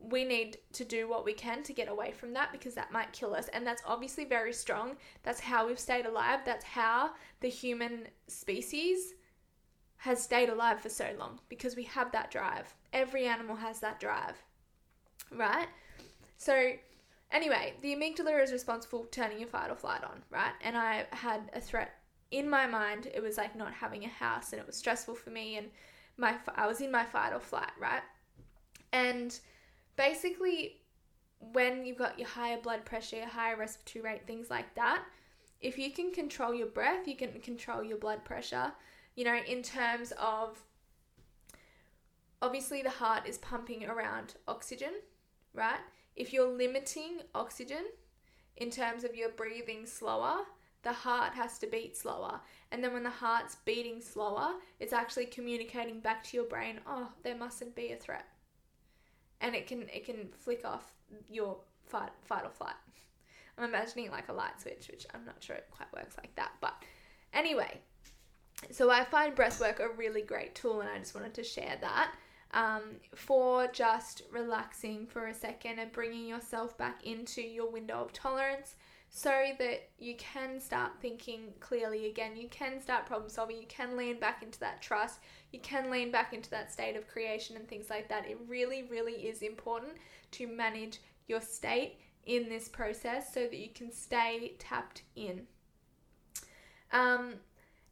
We 0.00 0.24
need 0.24 0.58
to 0.74 0.84
do 0.84 1.08
what 1.08 1.24
we 1.24 1.32
can 1.32 1.64
to 1.64 1.72
get 1.72 1.88
away 1.88 2.12
from 2.12 2.32
that 2.34 2.52
because 2.52 2.76
that 2.76 2.92
might 2.92 3.12
kill 3.12 3.34
us. 3.34 3.48
And 3.48 3.66
that's 3.66 3.82
obviously 3.84 4.24
very 4.24 4.52
strong. 4.52 4.98
That's 5.24 5.40
how 5.40 5.66
we've 5.66 5.80
stayed 5.80 6.06
alive. 6.06 6.42
That's 6.46 6.64
how 6.64 7.10
the 7.40 7.48
human 7.48 8.06
species 8.28 9.14
has 9.96 10.22
stayed 10.22 10.50
alive 10.50 10.80
for 10.80 10.90
so 10.90 11.08
long 11.18 11.40
because 11.48 11.74
we 11.74 11.84
have 11.84 12.12
that 12.12 12.30
drive. 12.30 12.74
Every 12.94 13.26
animal 13.26 13.56
has 13.56 13.80
that 13.80 14.00
drive, 14.00 14.42
right? 15.30 15.68
So, 16.38 16.72
anyway, 17.30 17.74
the 17.82 17.94
amygdala 17.94 18.42
is 18.42 18.52
responsible 18.52 19.02
for 19.02 19.10
turning 19.10 19.38
your 19.38 19.48
fight 19.48 19.70
or 19.70 19.76
flight 19.76 20.02
on, 20.02 20.22
right? 20.30 20.52
And 20.62 20.76
I 20.76 21.06
had 21.10 21.50
a 21.52 21.60
threat 21.60 21.92
in 22.30 22.48
my 22.48 22.66
mind. 22.66 23.08
It 23.12 23.22
was 23.22 23.36
like 23.36 23.54
not 23.54 23.74
having 23.74 24.04
a 24.04 24.08
house, 24.08 24.52
and 24.52 24.60
it 24.60 24.66
was 24.66 24.76
stressful 24.76 25.16
for 25.16 25.30
me, 25.30 25.58
and 25.58 25.68
my 26.16 26.36
I 26.56 26.66
was 26.66 26.80
in 26.80 26.90
my 26.90 27.04
fight 27.04 27.34
or 27.34 27.40
flight, 27.40 27.72
right? 27.78 28.02
And 28.92 29.38
basically, 29.96 30.80
when 31.52 31.84
you've 31.84 31.98
got 31.98 32.18
your 32.18 32.28
higher 32.28 32.60
blood 32.60 32.86
pressure, 32.86 33.16
your 33.16 33.26
higher 33.26 33.56
respiratory 33.56 34.14
rate, 34.14 34.26
things 34.26 34.48
like 34.48 34.74
that, 34.76 35.02
if 35.60 35.76
you 35.76 35.90
can 35.90 36.12
control 36.12 36.54
your 36.54 36.68
breath, 36.68 37.06
you 37.06 37.16
can 37.16 37.32
control 37.40 37.82
your 37.82 37.98
blood 37.98 38.24
pressure 38.24 38.72
you 39.14 39.24
know, 39.24 39.36
in 39.46 39.62
terms 39.62 40.12
of 40.18 40.58
obviously 42.44 42.82
the 42.82 42.90
heart 42.90 43.26
is 43.26 43.38
pumping 43.38 43.86
around 43.88 44.34
oxygen, 44.46 44.92
right? 45.54 45.80
If 46.14 46.30
you're 46.32 46.46
limiting 46.48 47.20
oxygen 47.34 47.86
in 48.58 48.70
terms 48.70 49.02
of 49.02 49.16
your 49.16 49.30
breathing 49.30 49.86
slower, 49.86 50.40
the 50.82 50.92
heart 50.92 51.32
has 51.32 51.58
to 51.60 51.66
beat 51.66 51.96
slower. 51.96 52.38
And 52.70 52.84
then 52.84 52.92
when 52.92 53.02
the 53.02 53.10
heart's 53.10 53.56
beating 53.64 54.02
slower, 54.02 54.50
it's 54.78 54.92
actually 54.92 55.26
communicating 55.26 56.00
back 56.00 56.22
to 56.24 56.36
your 56.36 56.44
brain, 56.44 56.80
oh, 56.86 57.08
there 57.22 57.34
mustn't 57.34 57.74
be 57.74 57.92
a 57.92 57.96
threat. 57.96 58.26
And 59.40 59.54
it 59.54 59.66
can 59.66 59.88
it 59.92 60.04
can 60.04 60.28
flick 60.38 60.66
off 60.66 60.92
your 61.30 61.56
fight 61.86 62.12
fight 62.22 62.44
or 62.44 62.50
flight. 62.50 62.74
I'm 63.56 63.64
imagining 63.64 64.10
like 64.10 64.28
a 64.28 64.32
light 64.32 64.60
switch, 64.60 64.88
which 64.90 65.06
I'm 65.14 65.24
not 65.24 65.42
sure 65.42 65.56
it 65.56 65.68
quite 65.70 65.92
works 65.94 66.16
like 66.18 66.34
that. 66.36 66.52
But 66.60 66.74
anyway, 67.32 67.80
so 68.70 68.90
I 68.90 69.04
find 69.04 69.34
breathwork 69.34 69.80
a 69.80 69.88
really 69.96 70.22
great 70.22 70.54
tool, 70.54 70.80
and 70.80 70.90
I 70.90 70.98
just 70.98 71.14
wanted 71.14 71.34
to 71.34 71.44
share 71.44 71.78
that 71.80 72.12
um, 72.54 72.82
for 73.14 73.66
just 73.66 74.22
relaxing 74.32 75.06
for 75.06 75.26
a 75.26 75.34
second 75.34 75.78
and 75.78 75.92
bringing 75.92 76.26
yourself 76.26 76.78
back 76.78 77.04
into 77.04 77.42
your 77.42 77.70
window 77.70 78.00
of 78.00 78.12
tolerance 78.12 78.76
so 79.10 79.44
that 79.58 79.90
you 79.98 80.16
can 80.16 80.60
start 80.60 80.92
thinking 81.00 81.52
clearly 81.60 82.06
again. 82.06 82.36
You 82.36 82.48
can 82.48 82.80
start 82.80 83.06
problem 83.06 83.28
solving. 83.28 83.56
You 83.56 83.66
can 83.68 83.96
lean 83.96 84.18
back 84.18 84.42
into 84.42 84.58
that 84.60 84.82
trust. 84.82 85.20
You 85.52 85.60
can 85.60 85.90
lean 85.90 86.10
back 86.10 86.32
into 86.32 86.50
that 86.50 86.72
state 86.72 86.96
of 86.96 87.06
creation 87.06 87.56
and 87.56 87.68
things 87.68 87.90
like 87.90 88.08
that. 88.08 88.28
It 88.28 88.38
really, 88.48 88.84
really 88.84 89.12
is 89.12 89.42
important 89.42 89.92
to 90.32 90.46
manage 90.46 91.00
your 91.28 91.40
state 91.40 91.98
in 92.26 92.48
this 92.48 92.68
process 92.68 93.32
so 93.32 93.40
that 93.40 93.56
you 93.56 93.68
can 93.74 93.92
stay 93.92 94.54
tapped 94.58 95.02
in. 95.14 95.42
Um, 96.92 97.34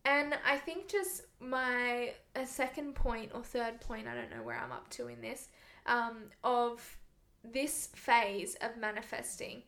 and 0.04 0.34
I 0.44 0.56
think 0.56 0.88
just 0.88 1.22
my 1.42 2.12
a 2.34 2.46
second 2.46 2.94
point 2.94 3.32
or 3.34 3.42
third 3.42 3.80
point, 3.80 4.06
I 4.06 4.14
don't 4.14 4.30
know 4.30 4.42
where 4.42 4.58
I'm 4.58 4.72
up 4.72 4.88
to 4.90 5.08
in 5.08 5.20
this, 5.20 5.48
um, 5.86 6.24
of 6.44 6.96
this 7.44 7.88
phase 7.94 8.56
of 8.60 8.76
manifesting 8.76 9.62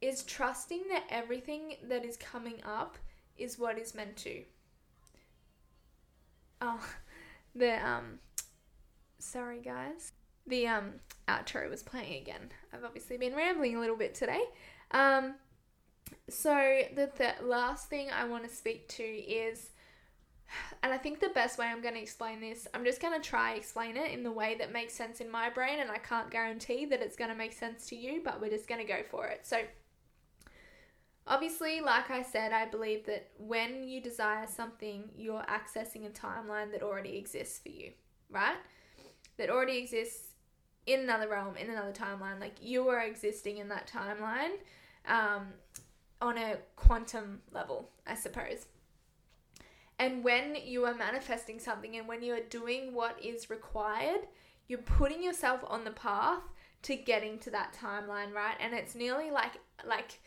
is 0.00 0.22
trusting 0.24 0.82
that 0.88 1.04
everything 1.10 1.76
that 1.88 2.04
is 2.04 2.16
coming 2.16 2.60
up 2.64 2.98
is 3.36 3.58
what 3.58 3.78
is 3.78 3.94
meant 3.94 4.16
to. 4.18 4.42
Oh, 6.60 6.84
the 7.54 7.74
um, 7.86 8.18
sorry 9.18 9.60
guys, 9.60 10.12
the 10.46 10.66
um 10.66 10.94
outro 11.28 11.68
was 11.70 11.82
playing 11.82 12.20
again. 12.20 12.50
I've 12.72 12.84
obviously 12.84 13.16
been 13.16 13.34
rambling 13.34 13.76
a 13.76 13.80
little 13.80 13.96
bit 13.96 14.14
today. 14.14 14.42
Um, 14.90 15.34
so 16.28 16.82
the 16.94 17.06
th- 17.06 17.40
last 17.42 17.88
thing 17.88 18.10
I 18.10 18.24
want 18.24 18.44
to 18.44 18.50
speak 18.54 18.88
to 18.90 19.02
is 19.02 19.70
and 20.82 20.92
I 20.92 20.98
think 20.98 21.20
the 21.20 21.28
best 21.28 21.58
way 21.58 21.66
I'm 21.66 21.80
going 21.80 21.94
to 21.94 22.00
explain 22.00 22.40
this, 22.40 22.66
I'm 22.74 22.84
just 22.84 23.00
going 23.00 23.20
to 23.20 23.26
try 23.26 23.54
explain 23.54 23.96
it 23.96 24.10
in 24.12 24.22
the 24.22 24.32
way 24.32 24.56
that 24.58 24.72
makes 24.72 24.94
sense 24.94 25.20
in 25.20 25.30
my 25.30 25.48
brain 25.50 25.80
and 25.80 25.90
I 25.90 25.98
can't 25.98 26.30
guarantee 26.30 26.86
that 26.86 27.00
it's 27.00 27.16
going 27.16 27.30
to 27.30 27.36
make 27.36 27.52
sense 27.52 27.86
to 27.88 27.96
you, 27.96 28.20
but 28.24 28.40
we're 28.40 28.50
just 28.50 28.68
going 28.68 28.80
to 28.80 28.86
go 28.86 29.02
for 29.10 29.26
it. 29.26 29.46
So 29.46 29.58
obviously, 31.26 31.80
like 31.80 32.10
I 32.10 32.22
said, 32.22 32.52
I 32.52 32.66
believe 32.66 33.06
that 33.06 33.30
when 33.38 33.88
you 33.88 34.00
desire 34.00 34.46
something, 34.46 35.10
you're 35.16 35.44
accessing 35.44 36.06
a 36.06 36.10
timeline 36.10 36.72
that 36.72 36.82
already 36.82 37.16
exists 37.16 37.58
for 37.58 37.70
you, 37.70 37.92
right? 38.30 38.56
That 39.38 39.50
already 39.50 39.78
exists 39.78 40.32
in 40.86 41.00
another 41.00 41.28
realm, 41.28 41.56
in 41.56 41.70
another 41.70 41.92
timeline. 41.92 42.40
Like 42.40 42.56
you 42.60 42.88
are 42.88 43.00
existing 43.00 43.58
in 43.58 43.68
that 43.68 43.90
timeline 43.92 44.56
um, 45.06 45.48
on 46.20 46.38
a 46.38 46.56
quantum 46.76 47.40
level, 47.52 47.90
I 48.06 48.14
suppose. 48.14 48.66
And 50.02 50.24
when 50.24 50.56
you 50.56 50.84
are 50.84 50.96
manifesting 50.96 51.60
something 51.60 51.96
and 51.96 52.08
when 52.08 52.24
you 52.24 52.34
are 52.34 52.48
doing 52.50 52.92
what 52.92 53.16
is 53.24 53.48
required, 53.48 54.22
you're 54.66 54.80
putting 54.80 55.22
yourself 55.22 55.60
on 55.68 55.84
the 55.84 55.92
path 55.92 56.42
to 56.82 56.96
getting 56.96 57.38
to 57.38 57.50
that 57.50 57.72
timeline, 57.72 58.34
right? 58.34 58.56
And 58.58 58.74
it's 58.74 58.96
nearly 58.96 59.30
like 59.30 59.52
like 59.86 60.18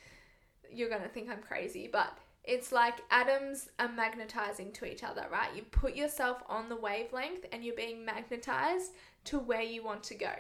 you're 0.72 0.88
going 0.88 1.02
to 1.02 1.10
think 1.10 1.30
I'm 1.30 1.42
crazy, 1.42 1.90
but 1.92 2.18
it's 2.46 2.72
like 2.72 3.02
atoms 3.12 3.68
are 3.78 3.90
magnetizing 3.90 4.72
to 4.72 4.86
each 4.86 5.04
other, 5.04 5.26
right? 5.30 5.54
You 5.54 5.64
put 5.64 5.94
yourself 5.94 6.42
on 6.48 6.70
the 6.70 6.78
wavelength 6.78 7.46
and 7.52 7.62
you're 7.62 7.76
being 7.76 8.06
magnetized 8.06 8.94
to 9.26 9.40
where 9.40 9.62
you 9.62 9.84
want 9.84 10.04
to 10.04 10.16
go. 10.16 10.32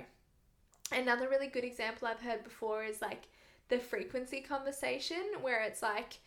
Another 0.93 1.27
really 1.27 1.47
good 1.47 1.65
example 1.65 2.07
I've 2.07 2.21
heard 2.21 2.45
before 2.45 2.85
is 2.85 3.01
like 3.01 3.27
the 3.67 3.79
frequency 3.79 4.39
conversation 4.39 5.23
where 5.41 5.61
it's 5.61 5.81
like 5.81 6.19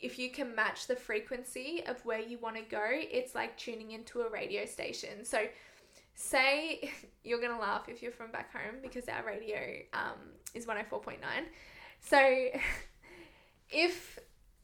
if 0.00 0.18
you 0.18 0.30
can 0.30 0.54
match 0.54 0.86
the 0.86 0.96
frequency 0.96 1.82
of 1.86 2.04
where 2.04 2.20
you 2.20 2.38
want 2.38 2.56
to 2.56 2.62
go, 2.62 2.84
it's 2.88 3.34
like 3.34 3.56
tuning 3.56 3.92
into 3.92 4.20
a 4.22 4.30
radio 4.30 4.64
station. 4.64 5.24
So, 5.24 5.46
say 6.14 6.90
you're 7.24 7.40
gonna 7.40 7.58
laugh 7.58 7.88
if 7.88 8.02
you're 8.02 8.12
from 8.12 8.30
back 8.30 8.52
home 8.52 8.76
because 8.82 9.08
our 9.08 9.24
radio 9.24 9.58
um, 9.92 10.18
is 10.54 10.66
104.9. 10.66 11.16
So, 12.00 12.18
if 13.70 14.18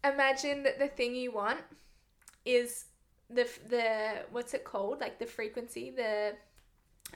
imagine 0.04 0.62
that 0.64 0.78
the 0.78 0.88
thing 0.88 1.14
you 1.14 1.32
want 1.32 1.60
is 2.44 2.86
the 3.30 3.48
the 3.68 4.24
what's 4.30 4.52
it 4.52 4.64
called 4.64 5.00
like 5.00 5.18
the 5.18 5.26
frequency 5.26 5.90
the 5.90 6.34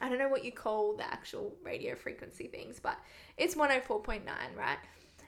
I 0.01 0.09
don't 0.09 0.19
know 0.19 0.29
what 0.29 0.45
you 0.45 0.53
call 0.53 0.97
the 0.97 1.05
actual 1.05 1.57
radio 1.63 1.95
frequency 1.95 2.49
things, 2.49 2.79
but 2.81 2.99
it's 3.39 3.55
104.9, 3.55 4.21
right? 4.57 4.79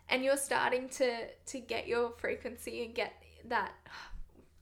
And 0.08 0.24
you're 0.24 0.36
starting 0.36 0.88
to 0.90 1.28
to 1.46 1.60
get 1.60 1.86
your 1.86 2.10
frequency 2.18 2.84
and 2.84 2.94
get 2.94 3.12
that 3.44 3.72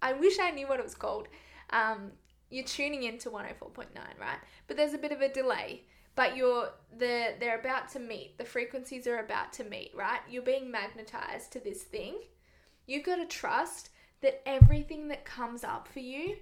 I 0.02 0.12
wish 0.12 0.38
I 0.38 0.50
knew 0.50 0.68
what 0.68 0.78
it 0.78 0.85
was 0.85 0.94
called. 0.94 1.28
Um, 1.70 2.12
you're 2.50 2.64
tuning 2.64 3.04
into 3.04 3.30
104.9, 3.30 3.87
right? 4.20 4.38
But 4.68 4.76
there's 4.76 4.94
a 4.94 4.98
bit 4.98 5.12
of 5.12 5.20
a 5.20 5.32
delay. 5.32 5.82
But 6.14 6.37
you're 6.37 6.70
the 6.96 7.35
they're 7.38 7.61
about 7.61 7.90
to 7.90 7.98
meet. 7.98 8.38
The 8.38 8.44
frequencies 8.44 9.06
are 9.06 9.18
about 9.18 9.52
to 9.54 9.64
meet, 9.64 9.92
right? 9.94 10.20
You're 10.30 10.42
being 10.42 10.70
magnetized 10.70 11.52
to 11.52 11.61
this 11.61 11.82
thing. 11.82 12.14
You've 12.87 13.04
got 13.04 13.16
to 13.16 13.26
trust 13.26 13.90
that 14.22 14.42
everything 14.48 15.09
that 15.09 15.26
comes 15.26 15.62
up 15.62 15.88
for 15.88 16.00
you 16.00 16.37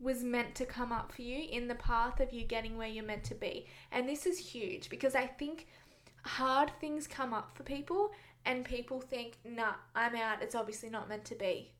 was 0.00 0.24
meant 0.24 0.56
to 0.56 0.66
come 0.66 0.90
up 0.90 1.12
for 1.12 1.22
you 1.22 1.46
in 1.50 1.68
the 1.68 1.76
path 1.76 2.18
of 2.18 2.32
you 2.32 2.44
getting 2.44 2.76
where 2.76 2.88
you're 2.88 3.04
meant 3.04 3.22
to 3.24 3.36
be. 3.36 3.66
And 3.92 4.08
this 4.08 4.26
is 4.26 4.38
huge 4.38 4.90
because 4.90 5.14
I 5.14 5.26
think 5.26 5.68
hard 6.24 6.72
things 6.80 7.06
come 7.06 7.32
up 7.32 7.56
for 7.56 7.62
people 7.62 8.10
and 8.44 8.64
people 8.64 9.00
think, 9.00 9.38
nah, 9.44 9.74
I'm 9.94 10.16
out, 10.16 10.42
it's 10.42 10.54
obviously 10.54 10.90
not 10.90 11.08
meant 11.08 11.24
to 11.26 11.34
be. 11.34 11.72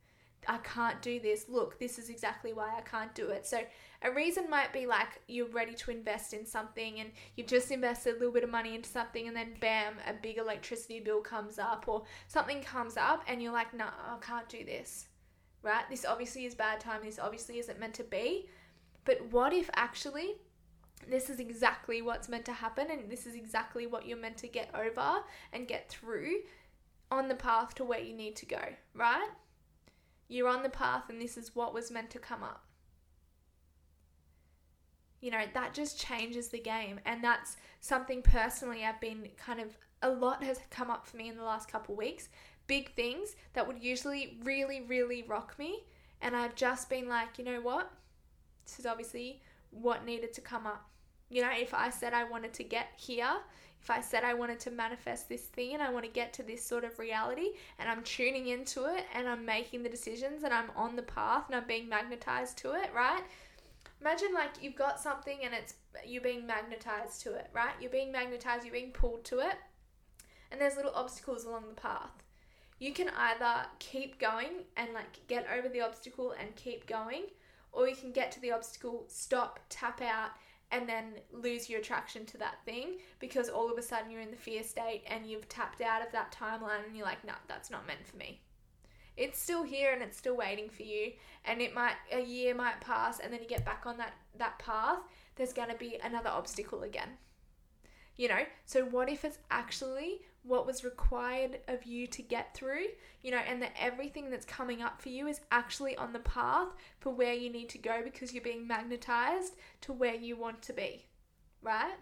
I 0.48 0.58
can't 0.58 1.00
do 1.02 1.20
this. 1.20 1.48
Look, 1.48 1.78
this 1.78 1.98
is 1.98 2.08
exactly 2.08 2.52
why 2.52 2.72
I 2.76 2.80
can't 2.80 3.14
do 3.14 3.28
it. 3.28 3.46
So, 3.46 3.60
a 4.02 4.10
reason 4.10 4.50
might 4.50 4.72
be 4.72 4.86
like 4.86 5.20
you're 5.28 5.46
ready 5.46 5.74
to 5.74 5.92
invest 5.92 6.34
in 6.34 6.44
something 6.44 6.98
and 6.98 7.12
you 7.36 7.44
just 7.44 7.70
invested 7.70 8.16
a 8.16 8.18
little 8.18 8.32
bit 8.32 8.42
of 8.42 8.50
money 8.50 8.74
into 8.74 8.88
something, 8.88 9.28
and 9.28 9.36
then 9.36 9.54
bam, 9.60 9.94
a 10.08 10.12
big 10.12 10.38
electricity 10.38 10.98
bill 10.98 11.20
comes 11.20 11.58
up, 11.58 11.84
or 11.86 12.02
something 12.26 12.60
comes 12.60 12.96
up, 12.96 13.22
and 13.28 13.40
you're 13.40 13.52
like, 13.52 13.72
nah, 13.72 13.90
I 14.08 14.16
can't 14.20 14.48
do 14.48 14.64
this. 14.64 15.06
Right? 15.62 15.84
This 15.88 16.04
obviously 16.04 16.44
is 16.44 16.56
bad 16.56 16.80
time. 16.80 17.02
This 17.04 17.20
obviously 17.20 17.60
isn't 17.60 17.78
meant 17.78 17.94
to 17.94 18.04
be. 18.04 18.48
But 19.04 19.24
what 19.30 19.52
if 19.52 19.70
actually 19.74 20.36
this 21.08 21.28
is 21.30 21.40
exactly 21.40 22.02
what's 22.02 22.28
meant 22.28 22.44
to 22.46 22.52
happen 22.52 22.88
and 22.90 23.10
this 23.10 23.26
is 23.26 23.34
exactly 23.34 23.86
what 23.86 24.06
you're 24.06 24.18
meant 24.18 24.36
to 24.38 24.48
get 24.48 24.70
over 24.74 25.22
and 25.52 25.68
get 25.68 25.88
through 25.88 26.36
on 27.10 27.28
the 27.28 27.34
path 27.34 27.74
to 27.74 27.84
where 27.84 28.00
you 28.00 28.14
need 28.14 28.36
to 28.36 28.46
go, 28.46 28.62
right? 28.94 29.28
You're 30.28 30.48
on 30.48 30.62
the 30.62 30.68
path 30.70 31.04
and 31.08 31.20
this 31.20 31.36
is 31.36 31.54
what 31.54 31.74
was 31.74 31.90
meant 31.90 32.10
to 32.10 32.18
come 32.18 32.42
up. 32.42 32.64
you 35.20 35.30
know, 35.30 35.44
that 35.54 35.72
just 35.72 35.98
changes 35.98 36.48
the 36.48 36.58
game. 36.58 37.00
And 37.06 37.22
that's 37.24 37.56
something 37.80 38.22
personally 38.22 38.84
I've 38.84 39.00
been 39.00 39.28
kind 39.38 39.60
of 39.60 39.78
a 40.02 40.10
lot 40.10 40.42
has 40.42 40.58
come 40.70 40.90
up 40.90 41.06
for 41.06 41.16
me 41.16 41.28
in 41.28 41.36
the 41.36 41.44
last 41.44 41.70
couple 41.70 41.94
weeks. 41.94 42.28
Big 42.66 42.92
things 42.94 43.36
that 43.54 43.66
would 43.66 43.82
usually 43.82 44.38
really, 44.42 44.82
really 44.82 45.22
rock 45.22 45.54
me. 45.58 45.84
And 46.20 46.36
I've 46.36 46.56
just 46.56 46.90
been 46.90 47.08
like, 47.08 47.38
you 47.38 47.44
know 47.44 47.60
what? 47.60 47.90
This 48.64 48.80
is 48.80 48.86
obviously 48.86 49.40
what 49.70 50.04
needed 50.04 50.32
to 50.34 50.40
come 50.40 50.66
up. 50.66 50.88
You 51.32 51.40
know, 51.40 51.50
if 51.50 51.72
I 51.72 51.88
said 51.88 52.12
I 52.12 52.24
wanted 52.24 52.52
to 52.54 52.62
get 52.62 52.88
here, 52.96 53.36
if 53.80 53.90
I 53.90 54.02
said 54.02 54.22
I 54.22 54.34
wanted 54.34 54.60
to 54.60 54.70
manifest 54.70 55.30
this 55.30 55.42
thing 55.42 55.72
and 55.72 55.82
I 55.82 55.90
want 55.90 56.04
to 56.04 56.10
get 56.10 56.34
to 56.34 56.42
this 56.42 56.62
sort 56.62 56.84
of 56.84 56.98
reality 56.98 57.52
and 57.78 57.88
I'm 57.88 58.02
tuning 58.02 58.48
into 58.48 58.84
it 58.84 59.04
and 59.14 59.26
I'm 59.26 59.46
making 59.46 59.82
the 59.82 59.88
decisions 59.88 60.44
and 60.44 60.52
I'm 60.52 60.70
on 60.76 60.94
the 60.94 61.02
path 61.02 61.44
and 61.46 61.56
I'm 61.56 61.66
being 61.66 61.88
magnetized 61.88 62.58
to 62.58 62.72
it, 62.72 62.90
right? 62.94 63.22
Imagine 64.02 64.34
like 64.34 64.62
you've 64.62 64.76
got 64.76 65.00
something 65.00 65.38
and 65.42 65.54
it's 65.54 65.74
you're 66.06 66.22
being 66.22 66.46
magnetized 66.46 67.22
to 67.22 67.34
it, 67.34 67.48
right? 67.54 67.72
You're 67.80 67.90
being 67.90 68.12
magnetized, 68.12 68.64
you're 68.64 68.74
being 68.74 68.92
pulled 68.92 69.24
to 69.26 69.38
it, 69.38 69.54
and 70.50 70.60
there's 70.60 70.76
little 70.76 70.92
obstacles 70.94 71.44
along 71.44 71.64
the 71.68 71.80
path. 71.80 72.10
You 72.78 72.92
can 72.92 73.08
either 73.16 73.66
keep 73.78 74.18
going 74.18 74.64
and 74.76 74.92
like 74.92 75.26
get 75.28 75.46
over 75.56 75.68
the 75.68 75.80
obstacle 75.80 76.34
and 76.38 76.54
keep 76.56 76.86
going, 76.86 77.22
or 77.72 77.88
you 77.88 77.96
can 77.96 78.12
get 78.12 78.32
to 78.32 78.40
the 78.40 78.52
obstacle, 78.52 79.04
stop, 79.08 79.60
tap 79.68 80.02
out, 80.02 80.32
and 80.72 80.88
then 80.88 81.12
lose 81.30 81.68
your 81.68 81.80
attraction 81.80 82.24
to 82.26 82.38
that 82.38 82.56
thing 82.64 82.96
because 83.20 83.48
all 83.48 83.70
of 83.70 83.78
a 83.78 83.82
sudden 83.82 84.10
you're 84.10 84.22
in 84.22 84.30
the 84.30 84.36
fear 84.36 84.64
state 84.64 85.04
and 85.06 85.26
you've 85.26 85.48
tapped 85.48 85.82
out 85.82 86.04
of 86.04 86.10
that 86.12 86.34
timeline 86.34 86.84
and 86.86 86.96
you're 86.96 87.06
like, 87.06 87.24
no, 87.24 87.34
that's 87.46 87.70
not 87.70 87.86
meant 87.86 88.04
for 88.06 88.16
me. 88.16 88.40
It's 89.16 89.38
still 89.38 89.62
here 89.62 89.92
and 89.92 90.02
it's 90.02 90.16
still 90.16 90.36
waiting 90.36 90.70
for 90.70 90.82
you 90.82 91.12
and 91.44 91.60
it 91.60 91.74
might 91.74 91.96
a 92.10 92.22
year 92.22 92.54
might 92.54 92.80
pass 92.80 93.20
and 93.20 93.30
then 93.30 93.42
you 93.42 93.46
get 93.46 93.64
back 93.64 93.82
on 93.84 93.98
that 93.98 94.14
that 94.38 94.58
path 94.58 95.00
there's 95.36 95.52
going 95.52 95.68
to 95.68 95.76
be 95.76 95.98
another 96.02 96.30
obstacle 96.30 96.82
again. 96.82 97.10
You 98.16 98.28
know? 98.28 98.44
So 98.64 98.86
what 98.86 99.10
if 99.10 99.24
it's 99.24 99.38
actually 99.50 100.22
what 100.44 100.66
was 100.66 100.84
required 100.84 101.58
of 101.68 101.84
you 101.84 102.06
to 102.06 102.22
get 102.22 102.54
through 102.54 102.84
you 103.22 103.30
know 103.30 103.40
and 103.48 103.62
that 103.62 103.72
everything 103.78 104.30
that's 104.30 104.44
coming 104.44 104.82
up 104.82 105.00
for 105.00 105.08
you 105.08 105.26
is 105.26 105.40
actually 105.50 105.96
on 105.96 106.12
the 106.12 106.18
path 106.20 106.68
for 106.98 107.10
where 107.10 107.34
you 107.34 107.50
need 107.50 107.68
to 107.68 107.78
go 107.78 108.00
because 108.02 108.32
you're 108.32 108.42
being 108.42 108.66
magnetized 108.66 109.54
to 109.80 109.92
where 109.92 110.14
you 110.14 110.36
want 110.36 110.60
to 110.60 110.72
be 110.72 111.06
right 111.62 111.94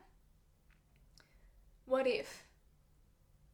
what 1.84 2.06
if 2.06 2.44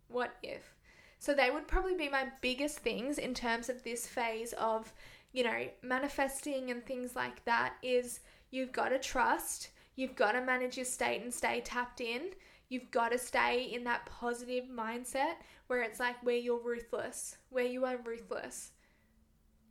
what 0.09 0.37
if 0.43 0.77
so 1.19 1.35
they 1.35 1.51
would 1.51 1.67
probably 1.67 1.95
be 1.95 2.09
my 2.09 2.29
biggest 2.41 2.79
things 2.79 3.19
in 3.19 3.35
terms 3.35 3.69
of 3.69 3.83
this 3.83 4.07
phase 4.07 4.53
of, 4.55 4.93
you 5.33 5.45
know, 5.45 5.67
manifesting 5.83 6.71
and 6.71 6.85
things 6.85 7.17
like 7.17 7.45
that 7.45 7.75
is 7.83 8.21
you've 8.51 8.73
got 8.73 8.91
to 8.91 8.99
trust, 8.99 9.71
you've 9.97 10.15
got 10.15 10.33
to 10.33 10.41
manage 10.41 10.77
your 10.77 10.87
state 10.87 11.23
and 11.23 11.33
stay 11.33 11.61
tapped 11.63 12.01
in. 12.01 12.31
You've 12.69 12.91
got 12.91 13.13
to 13.13 13.19
stay 13.19 13.71
in 13.73 13.85
that 13.85 14.07
positive 14.07 14.65
mindset 14.65 15.35
where 15.69 15.83
it's 15.83 16.01
like 16.01 16.17
where 16.25 16.37
you're 16.37 16.63
ruthless, 16.63 17.37
where 17.51 17.65
you 17.65 17.85
are 17.85 17.97
ruthless. 17.99 18.73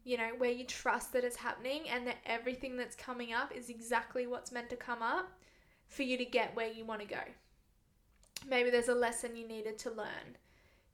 You 0.04 0.18
know, 0.18 0.30
where 0.38 0.52
you 0.52 0.66
trust 0.66 1.14
that 1.14 1.24
it's 1.24 1.36
happening 1.36 1.90
and 1.90 2.06
that 2.06 2.18
everything 2.26 2.78
that's 2.78 2.96
coming 2.96 3.34
up 3.34 3.52
is 3.56 3.70
exactly 3.70 4.28
what's 4.28 4.52
meant 4.52 4.70
to 4.70 4.76
come 4.76 5.02
up 5.02 5.32
for 5.88 6.04
you 6.04 6.16
to 6.18 6.26
get 6.26 6.56
where 6.56 6.72
you 6.72 6.86
want 6.86 7.02
to 7.02 7.08
go. 7.08 7.22
Maybe 8.48 8.70
there's 8.70 8.90
a 8.90 8.96
lesson 8.96 9.36
you 9.36 9.48
needed 9.48 9.80
to 9.80 9.90
learn 9.90 10.38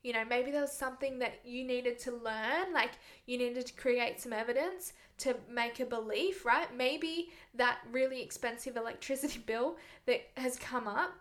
you 0.03 0.13
know, 0.13 0.25
maybe 0.25 0.51
there 0.51 0.61
was 0.61 0.71
something 0.71 1.19
that 1.19 1.39
you 1.45 1.63
needed 1.63 1.99
to 1.99 2.11
learn, 2.11 2.73
like 2.73 2.91
you 3.27 3.37
needed 3.37 3.65
to 3.67 3.73
create 3.73 4.19
some 4.19 4.33
evidence 4.33 4.93
to 5.19 5.35
make 5.49 5.79
a 5.79 5.85
belief, 5.85 6.43
right? 6.43 6.75
Maybe 6.75 7.29
that 7.53 7.79
really 7.91 8.21
expensive 8.21 8.77
electricity 8.77 9.39
bill 9.45 9.77
that 10.07 10.21
has 10.37 10.57
come 10.57 10.87
up 10.87 11.11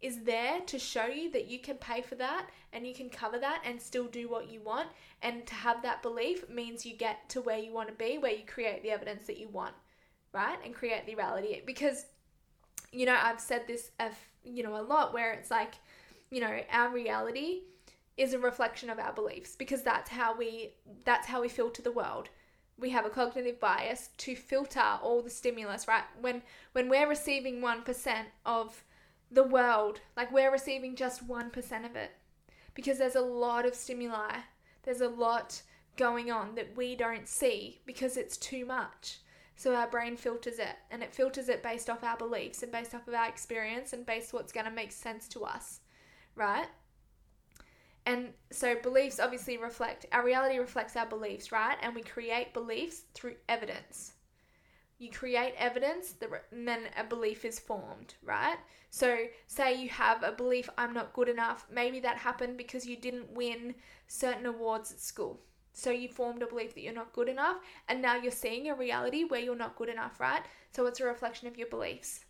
is 0.00 0.22
there 0.22 0.60
to 0.60 0.78
show 0.78 1.06
you 1.06 1.30
that 1.32 1.48
you 1.48 1.58
can 1.58 1.76
pay 1.76 2.02
for 2.02 2.14
that 2.14 2.48
and 2.72 2.86
you 2.86 2.94
can 2.94 3.08
cover 3.08 3.38
that 3.38 3.62
and 3.64 3.80
still 3.80 4.06
do 4.06 4.28
what 4.28 4.48
you 4.48 4.60
want. 4.60 4.88
And 5.22 5.44
to 5.46 5.54
have 5.54 5.82
that 5.82 6.02
belief 6.02 6.48
means 6.48 6.86
you 6.86 6.96
get 6.96 7.28
to 7.30 7.40
where 7.40 7.58
you 7.58 7.72
want 7.72 7.88
to 7.88 7.94
be, 7.94 8.18
where 8.18 8.32
you 8.32 8.44
create 8.46 8.82
the 8.82 8.90
evidence 8.90 9.26
that 9.26 9.38
you 9.38 9.48
want, 9.48 9.74
right? 10.32 10.58
And 10.64 10.72
create 10.72 11.06
the 11.06 11.16
reality. 11.16 11.62
Because, 11.66 12.06
you 12.92 13.06
know, 13.06 13.18
I've 13.20 13.40
said 13.40 13.66
this, 13.66 13.90
you 14.44 14.62
know, 14.62 14.80
a 14.80 14.82
lot 14.82 15.12
where 15.12 15.32
it's 15.32 15.50
like, 15.50 15.74
you 16.30 16.40
know, 16.40 16.60
our 16.70 16.92
reality 16.92 17.62
is 18.16 18.34
a 18.34 18.38
reflection 18.38 18.90
of 18.90 18.98
our 18.98 19.12
beliefs 19.12 19.56
because 19.56 19.82
that's 19.82 20.10
how 20.10 20.36
we 20.36 20.72
that's 21.04 21.28
how 21.28 21.40
we 21.40 21.48
filter 21.48 21.80
the 21.80 21.92
world 21.92 22.28
we 22.76 22.90
have 22.90 23.06
a 23.06 23.10
cognitive 23.10 23.60
bias 23.60 24.10
to 24.18 24.34
filter 24.34 24.82
all 25.02 25.22
the 25.22 25.30
stimulus 25.30 25.86
right 25.86 26.02
when 26.20 26.42
when 26.72 26.88
we're 26.88 27.08
receiving 27.08 27.60
1% 27.60 28.24
of 28.44 28.84
the 29.30 29.42
world 29.42 30.00
like 30.16 30.32
we're 30.32 30.52
receiving 30.52 30.96
just 30.96 31.26
1% 31.26 31.84
of 31.84 31.96
it 31.96 32.12
because 32.74 32.98
there's 32.98 33.16
a 33.16 33.20
lot 33.20 33.66
of 33.66 33.74
stimuli 33.74 34.36
there's 34.84 35.00
a 35.00 35.08
lot 35.08 35.60
going 35.96 36.30
on 36.30 36.54
that 36.54 36.76
we 36.76 36.94
don't 36.94 37.28
see 37.28 37.80
because 37.84 38.16
it's 38.16 38.36
too 38.36 38.64
much 38.64 39.18
so 39.56 39.74
our 39.74 39.88
brain 39.88 40.16
filters 40.16 40.58
it 40.58 40.76
and 40.90 41.02
it 41.02 41.14
filters 41.14 41.48
it 41.48 41.62
based 41.62 41.90
off 41.90 42.04
our 42.04 42.16
beliefs 42.16 42.62
and 42.62 42.70
based 42.70 42.94
off 42.94 43.08
of 43.08 43.14
our 43.14 43.28
experience 43.28 43.92
and 43.92 44.06
based 44.06 44.32
what's 44.32 44.52
going 44.52 44.66
to 44.66 44.72
make 44.72 44.92
sense 44.92 45.26
to 45.28 45.44
us 45.44 45.80
right 46.36 46.68
and 48.08 48.32
so 48.50 48.74
beliefs 48.74 49.20
obviously 49.20 49.58
reflect 49.58 50.06
our 50.12 50.24
reality 50.24 50.58
reflects 50.58 50.96
our 50.96 51.04
beliefs, 51.04 51.52
right? 51.52 51.76
And 51.82 51.94
we 51.94 52.00
create 52.00 52.54
beliefs 52.54 53.02
through 53.12 53.34
evidence. 53.50 54.12
You 54.98 55.10
create 55.10 55.54
evidence, 55.56 56.14
and 56.50 56.66
then 56.66 56.88
a 56.96 57.04
belief 57.04 57.44
is 57.44 57.60
formed, 57.60 58.14
right? 58.22 58.58
So, 58.90 59.26
say 59.46 59.80
you 59.80 59.88
have 59.90 60.24
a 60.24 60.32
belief, 60.32 60.68
I'm 60.76 60.92
not 60.92 61.12
good 61.12 61.28
enough. 61.28 61.66
Maybe 61.70 62.00
that 62.00 62.18
happened 62.18 62.56
because 62.56 62.84
you 62.84 62.96
didn't 62.96 63.30
win 63.30 63.76
certain 64.08 64.46
awards 64.46 64.90
at 64.90 64.98
school. 64.98 65.40
So, 65.72 65.90
you 65.90 66.08
formed 66.08 66.42
a 66.42 66.48
belief 66.48 66.74
that 66.74 66.80
you're 66.80 66.92
not 66.92 67.12
good 67.12 67.28
enough, 67.28 67.58
and 67.88 68.02
now 68.02 68.16
you're 68.16 68.32
seeing 68.32 68.68
a 68.68 68.74
reality 68.74 69.22
where 69.22 69.40
you're 69.40 69.54
not 69.54 69.76
good 69.76 69.88
enough, 69.88 70.18
right? 70.18 70.42
So, 70.72 70.86
it's 70.86 70.98
a 70.98 71.04
reflection 71.04 71.46
of 71.46 71.56
your 71.56 71.68
beliefs. 71.68 72.24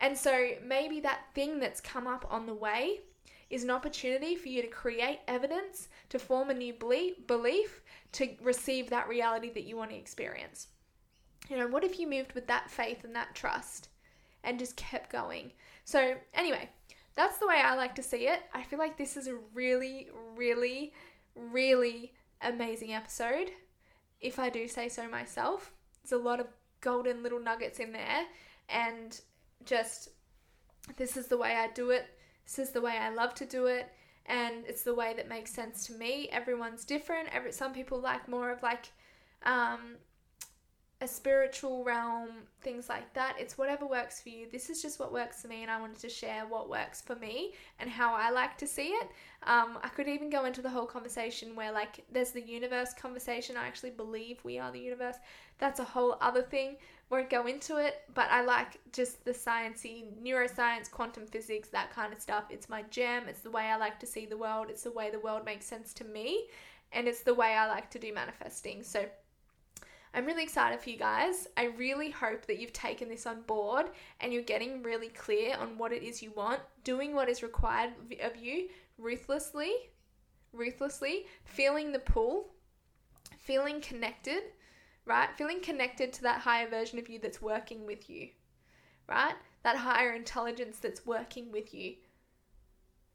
And 0.00 0.18
so, 0.18 0.50
maybe 0.64 0.98
that 1.00 1.26
thing 1.32 1.60
that's 1.60 1.80
come 1.80 2.08
up 2.08 2.26
on 2.28 2.46
the 2.46 2.54
way 2.54 3.02
is 3.50 3.62
an 3.62 3.70
opportunity 3.70 4.34
for 4.34 4.48
you 4.48 4.62
to 4.62 4.68
create 4.68 5.20
evidence, 5.28 5.88
to 6.08 6.18
form 6.18 6.50
a 6.50 6.54
new 6.54 6.72
belief, 6.72 7.82
to 8.12 8.34
receive 8.42 8.90
that 8.90 9.08
reality 9.08 9.52
that 9.52 9.62
you 9.62 9.76
want 9.76 9.90
to 9.90 9.96
experience. 9.96 10.66
You 11.48 11.58
know, 11.58 11.66
what 11.66 11.84
if 11.84 11.98
you 11.98 12.08
moved 12.08 12.32
with 12.32 12.46
that 12.46 12.70
faith 12.70 13.04
and 13.04 13.14
that 13.14 13.34
trust 13.34 13.88
and 14.42 14.58
just 14.58 14.76
kept 14.76 15.12
going? 15.12 15.52
So, 15.84 16.14
anyway, 16.32 16.70
that's 17.14 17.38
the 17.38 17.46
way 17.46 17.56
I 17.56 17.74
like 17.74 17.94
to 17.96 18.02
see 18.02 18.28
it. 18.28 18.40
I 18.52 18.62
feel 18.62 18.78
like 18.78 18.96
this 18.96 19.16
is 19.16 19.28
a 19.28 19.36
really, 19.52 20.08
really, 20.36 20.92
really 21.34 22.12
amazing 22.40 22.94
episode, 22.94 23.50
if 24.20 24.38
I 24.38 24.50
do 24.50 24.66
say 24.68 24.88
so 24.88 25.08
myself. 25.08 25.72
There's 26.02 26.18
a 26.18 26.24
lot 26.24 26.40
of 26.40 26.46
golden 26.80 27.22
little 27.22 27.40
nuggets 27.40 27.78
in 27.78 27.92
there, 27.92 28.24
and 28.68 29.20
just 29.64 30.10
this 30.96 31.16
is 31.16 31.28
the 31.28 31.38
way 31.38 31.54
I 31.56 31.68
do 31.68 31.90
it. 31.90 32.06
This 32.44 32.58
is 32.58 32.70
the 32.70 32.80
way 32.80 32.96
I 32.98 33.10
love 33.10 33.34
to 33.36 33.46
do 33.46 33.66
it, 33.66 33.90
and 34.26 34.64
it's 34.66 34.82
the 34.82 34.94
way 34.94 35.14
that 35.14 35.28
makes 35.28 35.52
sense 35.52 35.86
to 35.86 35.92
me. 35.92 36.28
Everyone's 36.30 36.84
different. 36.84 37.28
Every 37.32 37.52
some 37.52 37.72
people 37.72 38.00
like 38.00 38.28
more 38.28 38.50
of 38.50 38.62
like 38.62 38.86
um, 39.44 39.96
a 41.04 41.08
spiritual 41.08 41.84
realm, 41.84 42.30
things 42.62 42.88
like 42.88 43.12
that. 43.12 43.36
It's 43.38 43.58
whatever 43.58 43.86
works 43.86 44.22
for 44.22 44.30
you. 44.30 44.46
This 44.50 44.70
is 44.70 44.80
just 44.80 44.98
what 44.98 45.12
works 45.12 45.42
for 45.42 45.48
me, 45.48 45.60
and 45.60 45.70
I 45.70 45.78
wanted 45.78 45.98
to 45.98 46.08
share 46.08 46.46
what 46.46 46.70
works 46.70 47.02
for 47.02 47.14
me 47.16 47.52
and 47.78 47.90
how 47.90 48.14
I 48.14 48.30
like 48.30 48.56
to 48.58 48.66
see 48.66 48.88
it. 48.88 49.08
Um, 49.42 49.78
I 49.82 49.88
could 49.88 50.08
even 50.08 50.30
go 50.30 50.46
into 50.46 50.62
the 50.62 50.70
whole 50.70 50.86
conversation 50.86 51.54
where, 51.54 51.70
like, 51.70 52.04
there's 52.10 52.30
the 52.30 52.40
universe 52.40 52.94
conversation. 52.94 53.54
I 53.56 53.66
actually 53.66 53.90
believe 53.90 54.40
we 54.44 54.58
are 54.58 54.72
the 54.72 54.80
universe. 54.80 55.16
That's 55.58 55.78
a 55.78 55.84
whole 55.84 56.16
other 56.22 56.42
thing. 56.42 56.78
Won't 57.10 57.28
go 57.28 57.46
into 57.46 57.76
it, 57.76 57.96
but 58.14 58.30
I 58.30 58.42
like 58.42 58.80
just 58.90 59.26
the 59.26 59.32
sciencey, 59.32 60.06
neuroscience, 60.22 60.90
quantum 60.90 61.26
physics, 61.26 61.68
that 61.68 61.92
kind 61.92 62.14
of 62.14 62.20
stuff. 62.20 62.44
It's 62.48 62.70
my 62.70 62.82
jam. 62.90 63.24
It's 63.28 63.40
the 63.40 63.50
way 63.50 63.64
I 63.64 63.76
like 63.76 64.00
to 64.00 64.06
see 64.06 64.24
the 64.24 64.38
world. 64.38 64.68
It's 64.70 64.84
the 64.84 64.90
way 64.90 65.10
the 65.10 65.20
world 65.20 65.44
makes 65.44 65.66
sense 65.66 65.92
to 65.94 66.04
me, 66.04 66.46
and 66.92 67.06
it's 67.06 67.20
the 67.20 67.34
way 67.34 67.52
I 67.52 67.66
like 67.66 67.90
to 67.90 67.98
do 67.98 68.14
manifesting. 68.14 68.82
So 68.82 69.04
I'm 70.14 70.26
really 70.26 70.44
excited 70.44 70.80
for 70.80 70.90
you 70.90 70.96
guys. 70.96 71.48
I 71.56 71.64
really 71.64 72.10
hope 72.10 72.46
that 72.46 72.60
you've 72.60 72.72
taken 72.72 73.08
this 73.08 73.26
on 73.26 73.42
board 73.42 73.86
and 74.20 74.32
you're 74.32 74.42
getting 74.42 74.80
really 74.84 75.08
clear 75.08 75.56
on 75.56 75.76
what 75.76 75.92
it 75.92 76.04
is 76.04 76.22
you 76.22 76.30
want, 76.36 76.60
doing 76.84 77.14
what 77.14 77.28
is 77.28 77.42
required 77.42 77.90
of 78.22 78.36
you 78.36 78.68
ruthlessly, 78.96 79.72
ruthlessly, 80.52 81.26
feeling 81.44 81.90
the 81.90 81.98
pull, 81.98 82.52
feeling 83.38 83.80
connected, 83.80 84.44
right? 85.04 85.30
Feeling 85.36 85.60
connected 85.60 86.12
to 86.12 86.22
that 86.22 86.40
higher 86.40 86.68
version 86.68 87.00
of 87.00 87.08
you 87.08 87.18
that's 87.18 87.42
working 87.42 87.84
with 87.84 88.08
you, 88.08 88.28
right? 89.08 89.34
That 89.64 89.76
higher 89.76 90.12
intelligence 90.12 90.78
that's 90.78 91.04
working 91.04 91.50
with 91.50 91.74
you, 91.74 91.94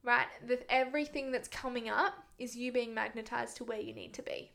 right? 0.03 0.27
That 0.45 0.65
everything 0.69 1.31
that's 1.31 1.47
coming 1.47 1.88
up 1.88 2.25
is 2.38 2.57
you 2.57 2.73
being 2.73 2.93
magnetized 2.93 3.55
to 3.57 3.63
where 3.63 3.79
you 3.79 3.93
need 3.93 4.13
to 4.15 4.21
be 4.21 4.51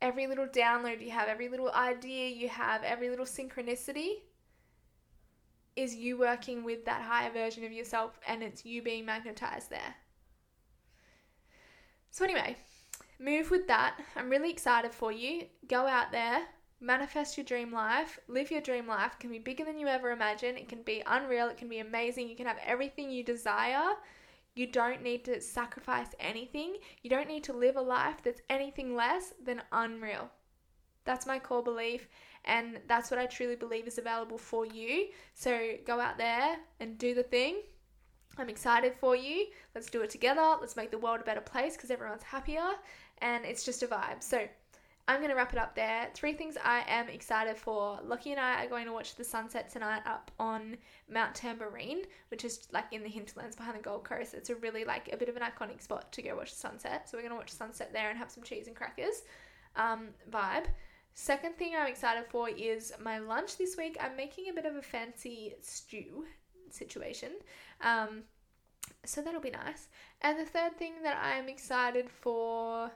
every 0.00 0.26
little 0.26 0.46
download 0.46 1.02
you 1.02 1.10
have, 1.10 1.28
every 1.28 1.48
little 1.48 1.70
idea 1.72 2.28
you 2.28 2.48
have, 2.48 2.82
every 2.82 3.08
little 3.08 3.24
synchronicity 3.24 4.20
is 5.76 5.94
you 5.94 6.18
working 6.18 6.64
with 6.64 6.84
that 6.86 7.02
higher 7.02 7.30
version 7.30 7.64
of 7.64 7.72
yourself 7.72 8.18
and 8.26 8.42
it's 8.42 8.64
you 8.64 8.82
being 8.82 9.04
magnetized 9.04 9.70
there. 9.70 9.94
So, 12.10 12.24
anyway, 12.24 12.56
move 13.18 13.50
with 13.50 13.66
that. 13.68 13.98
I'm 14.16 14.30
really 14.30 14.50
excited 14.50 14.92
for 14.92 15.12
you. 15.12 15.44
Go 15.68 15.86
out 15.86 16.12
there, 16.12 16.40
manifest 16.80 17.36
your 17.36 17.44
dream 17.44 17.72
life, 17.72 18.18
live 18.26 18.50
your 18.50 18.62
dream 18.62 18.86
life. 18.86 19.12
It 19.14 19.20
can 19.20 19.30
be 19.30 19.38
bigger 19.38 19.64
than 19.64 19.78
you 19.78 19.86
ever 19.86 20.10
imagined, 20.10 20.56
it 20.56 20.68
can 20.68 20.82
be 20.82 21.02
unreal, 21.06 21.48
it 21.48 21.58
can 21.58 21.68
be 21.68 21.80
amazing. 21.80 22.28
You 22.28 22.36
can 22.36 22.46
have 22.46 22.58
everything 22.64 23.10
you 23.10 23.22
desire. 23.22 23.96
You 24.56 24.66
don't 24.66 25.02
need 25.02 25.24
to 25.26 25.40
sacrifice 25.40 26.08
anything. 26.18 26.76
You 27.02 27.10
don't 27.10 27.28
need 27.28 27.44
to 27.44 27.52
live 27.52 27.76
a 27.76 27.80
life 27.80 28.16
that's 28.24 28.40
anything 28.50 28.96
less 28.96 29.34
than 29.44 29.62
unreal. 29.70 30.30
That's 31.04 31.26
my 31.26 31.38
core 31.38 31.62
belief, 31.62 32.08
and 32.46 32.80
that's 32.88 33.10
what 33.10 33.20
I 33.20 33.26
truly 33.26 33.54
believe 33.54 33.86
is 33.86 33.98
available 33.98 34.38
for 34.38 34.66
you. 34.66 35.08
So 35.34 35.74
go 35.86 36.00
out 36.00 36.18
there 36.18 36.56
and 36.80 36.98
do 36.98 37.14
the 37.14 37.22
thing. 37.22 37.60
I'm 38.38 38.48
excited 38.48 38.94
for 38.98 39.14
you. 39.14 39.46
Let's 39.74 39.90
do 39.90 40.02
it 40.02 40.10
together. 40.10 40.56
Let's 40.60 40.74
make 40.74 40.90
the 40.90 40.98
world 40.98 41.20
a 41.20 41.24
better 41.24 41.40
place 41.40 41.76
because 41.76 41.90
everyone's 41.90 42.22
happier, 42.22 42.72
and 43.18 43.44
it's 43.44 43.64
just 43.64 43.82
a 43.82 43.86
vibe. 43.86 44.20
So 44.20 44.48
I'm 45.08 45.18
going 45.18 45.30
to 45.30 45.36
wrap 45.36 45.52
it 45.52 45.58
up 45.58 45.76
there. 45.76 46.08
Three 46.14 46.32
things 46.32 46.56
I 46.64 46.82
am 46.88 47.08
excited 47.08 47.56
for. 47.56 48.00
Lucky 48.04 48.32
and 48.32 48.40
I 48.40 48.64
are 48.64 48.68
going 48.68 48.86
to 48.86 48.92
watch 48.92 49.14
the 49.14 49.22
sunset 49.22 49.70
tonight 49.70 50.02
up 50.04 50.32
on 50.40 50.76
Mount 51.08 51.32
Tamborine, 51.34 52.04
which 52.28 52.44
is 52.44 52.66
like 52.72 52.86
in 52.90 53.04
the 53.04 53.08
hinterlands 53.08 53.54
behind 53.54 53.78
the 53.78 53.82
Gold 53.82 54.02
Coast. 54.02 54.34
It's 54.34 54.50
a 54.50 54.56
really 54.56 54.84
like 54.84 55.12
a 55.12 55.16
bit 55.16 55.28
of 55.28 55.36
an 55.36 55.42
iconic 55.42 55.80
spot 55.80 56.12
to 56.12 56.22
go 56.22 56.34
watch 56.34 56.50
the 56.50 56.58
sunset. 56.58 57.08
So 57.08 57.16
we're 57.16 57.22
going 57.22 57.30
to 57.30 57.36
watch 57.36 57.52
the 57.52 57.56
sunset 57.56 57.92
there 57.92 58.10
and 58.10 58.18
have 58.18 58.32
some 58.32 58.42
cheese 58.42 58.66
and 58.66 58.74
crackers 58.74 59.22
um, 59.76 60.08
vibe. 60.28 60.66
Second 61.14 61.56
thing 61.56 61.74
I'm 61.78 61.86
excited 61.86 62.24
for 62.28 62.48
is 62.48 62.92
my 63.00 63.18
lunch 63.18 63.56
this 63.58 63.76
week. 63.76 63.96
I'm 64.00 64.16
making 64.16 64.48
a 64.48 64.52
bit 64.52 64.66
of 64.66 64.74
a 64.74 64.82
fancy 64.82 65.54
stew 65.62 66.24
situation. 66.70 67.30
Um, 67.80 68.24
so 69.04 69.22
that'll 69.22 69.40
be 69.40 69.50
nice. 69.50 69.88
And 70.22 70.38
the 70.38 70.44
third 70.44 70.76
thing 70.76 70.94
that 71.04 71.16
I'm 71.22 71.48
excited 71.48 72.10
for 72.10 72.90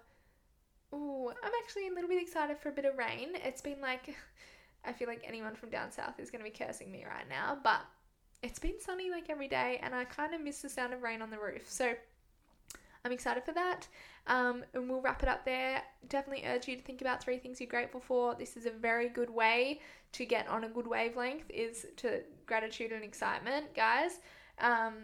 Ooh, 0.92 1.28
I'm 1.28 1.52
actually 1.62 1.88
a 1.88 1.92
little 1.92 2.08
bit 2.08 2.20
excited 2.20 2.58
for 2.58 2.68
a 2.68 2.72
bit 2.72 2.84
of 2.84 2.98
rain. 2.98 3.30
It's 3.44 3.62
been 3.62 3.80
like, 3.80 4.16
I 4.84 4.92
feel 4.92 5.08
like 5.08 5.22
anyone 5.26 5.54
from 5.54 5.70
down 5.70 5.92
south 5.92 6.18
is 6.18 6.30
going 6.30 6.44
to 6.44 6.50
be 6.50 6.56
cursing 6.56 6.90
me 6.90 7.04
right 7.04 7.28
now, 7.28 7.58
but 7.62 7.80
it's 8.42 8.58
been 8.58 8.80
sunny 8.80 9.10
like 9.10 9.30
every 9.30 9.48
day, 9.48 9.78
and 9.82 9.94
I 9.94 10.04
kind 10.04 10.34
of 10.34 10.40
miss 10.40 10.62
the 10.62 10.68
sound 10.68 10.92
of 10.92 11.02
rain 11.02 11.22
on 11.22 11.30
the 11.30 11.38
roof. 11.38 11.70
So 11.70 11.94
I'm 13.04 13.12
excited 13.12 13.44
for 13.44 13.52
that. 13.52 13.86
Um, 14.26 14.64
and 14.74 14.88
we'll 14.88 15.00
wrap 15.00 15.22
it 15.22 15.28
up 15.28 15.44
there. 15.44 15.82
Definitely 16.08 16.46
urge 16.46 16.68
you 16.68 16.76
to 16.76 16.82
think 16.82 17.00
about 17.00 17.22
three 17.22 17.38
things 17.38 17.60
you're 17.60 17.68
grateful 17.68 18.00
for. 18.00 18.34
This 18.34 18.56
is 18.56 18.66
a 18.66 18.70
very 18.70 19.08
good 19.08 19.30
way 19.30 19.80
to 20.12 20.24
get 20.26 20.48
on 20.48 20.64
a 20.64 20.68
good 20.68 20.86
wavelength 20.86 21.50
is 21.50 21.86
to 21.96 22.22
gratitude 22.46 22.92
and 22.92 23.04
excitement, 23.04 23.72
guys. 23.74 24.18
Um, 24.58 24.94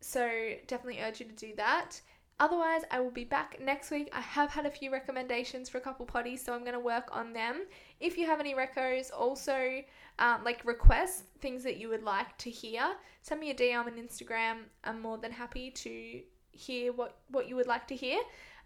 so 0.00 0.52
definitely 0.66 1.00
urge 1.00 1.20
you 1.20 1.26
to 1.26 1.34
do 1.34 1.54
that. 1.56 2.00
Otherwise, 2.40 2.82
I 2.90 3.00
will 3.00 3.10
be 3.10 3.24
back 3.24 3.58
next 3.60 3.90
week. 3.90 4.08
I 4.12 4.20
have 4.20 4.50
had 4.50 4.64
a 4.64 4.70
few 4.70 4.92
recommendations 4.92 5.68
for 5.68 5.78
a 5.78 5.80
couple 5.80 6.06
potties, 6.06 6.38
so 6.38 6.54
I'm 6.54 6.60
going 6.60 6.74
to 6.74 6.80
work 6.80 7.08
on 7.10 7.32
them. 7.32 7.66
If 7.98 8.16
you 8.16 8.26
have 8.26 8.38
any 8.38 8.54
recos, 8.54 9.10
also 9.16 9.82
um, 10.20 10.44
like 10.44 10.64
requests, 10.64 11.24
things 11.40 11.64
that 11.64 11.78
you 11.78 11.88
would 11.88 12.04
like 12.04 12.36
to 12.38 12.50
hear, 12.50 12.94
send 13.22 13.40
me 13.40 13.50
a 13.50 13.54
DM 13.54 13.86
on 13.86 13.92
Instagram. 13.92 14.58
I'm 14.84 15.02
more 15.02 15.18
than 15.18 15.32
happy 15.32 15.70
to 15.70 16.20
hear 16.52 16.92
what, 16.92 17.16
what 17.28 17.48
you 17.48 17.56
would 17.56 17.66
like 17.66 17.88
to 17.88 17.96
hear. 17.96 18.20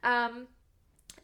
Um, 0.04 0.48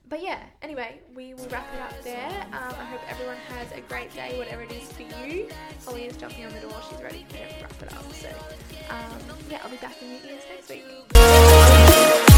but 0.09 0.23
yeah, 0.23 0.41
anyway, 0.63 1.01
we 1.15 1.35
will 1.35 1.49
wrap 1.49 1.67
it 1.75 1.81
up 1.81 2.03
there. 2.03 2.47
Um, 2.53 2.75
I 2.79 2.85
hope 2.85 3.01
everyone 3.11 3.37
has 3.49 3.71
a 3.73 3.83
great 3.83 4.15
day, 4.15 4.39
whatever 4.39 4.63
it 4.63 4.73
is 4.73 4.91
for 4.91 5.03
you. 5.03 5.49
Holly 5.85 6.07
is 6.07 6.17
jumping 6.17 6.47
on 6.47 6.55
the 6.55 6.61
door, 6.61 6.81
she's 6.89 7.03
ready 7.03 7.27
to 7.29 7.39
wrap 7.63 7.83
it 7.83 7.93
up. 7.93 8.11
So, 8.15 8.29
um, 8.89 9.37
yeah, 9.51 9.61
I'll 9.63 9.71
be 9.71 9.77
back 9.77 10.01
in 10.03 10.09
your 10.13 10.33
ears 10.33 10.45
next 10.49 10.71
week. 10.71 11.38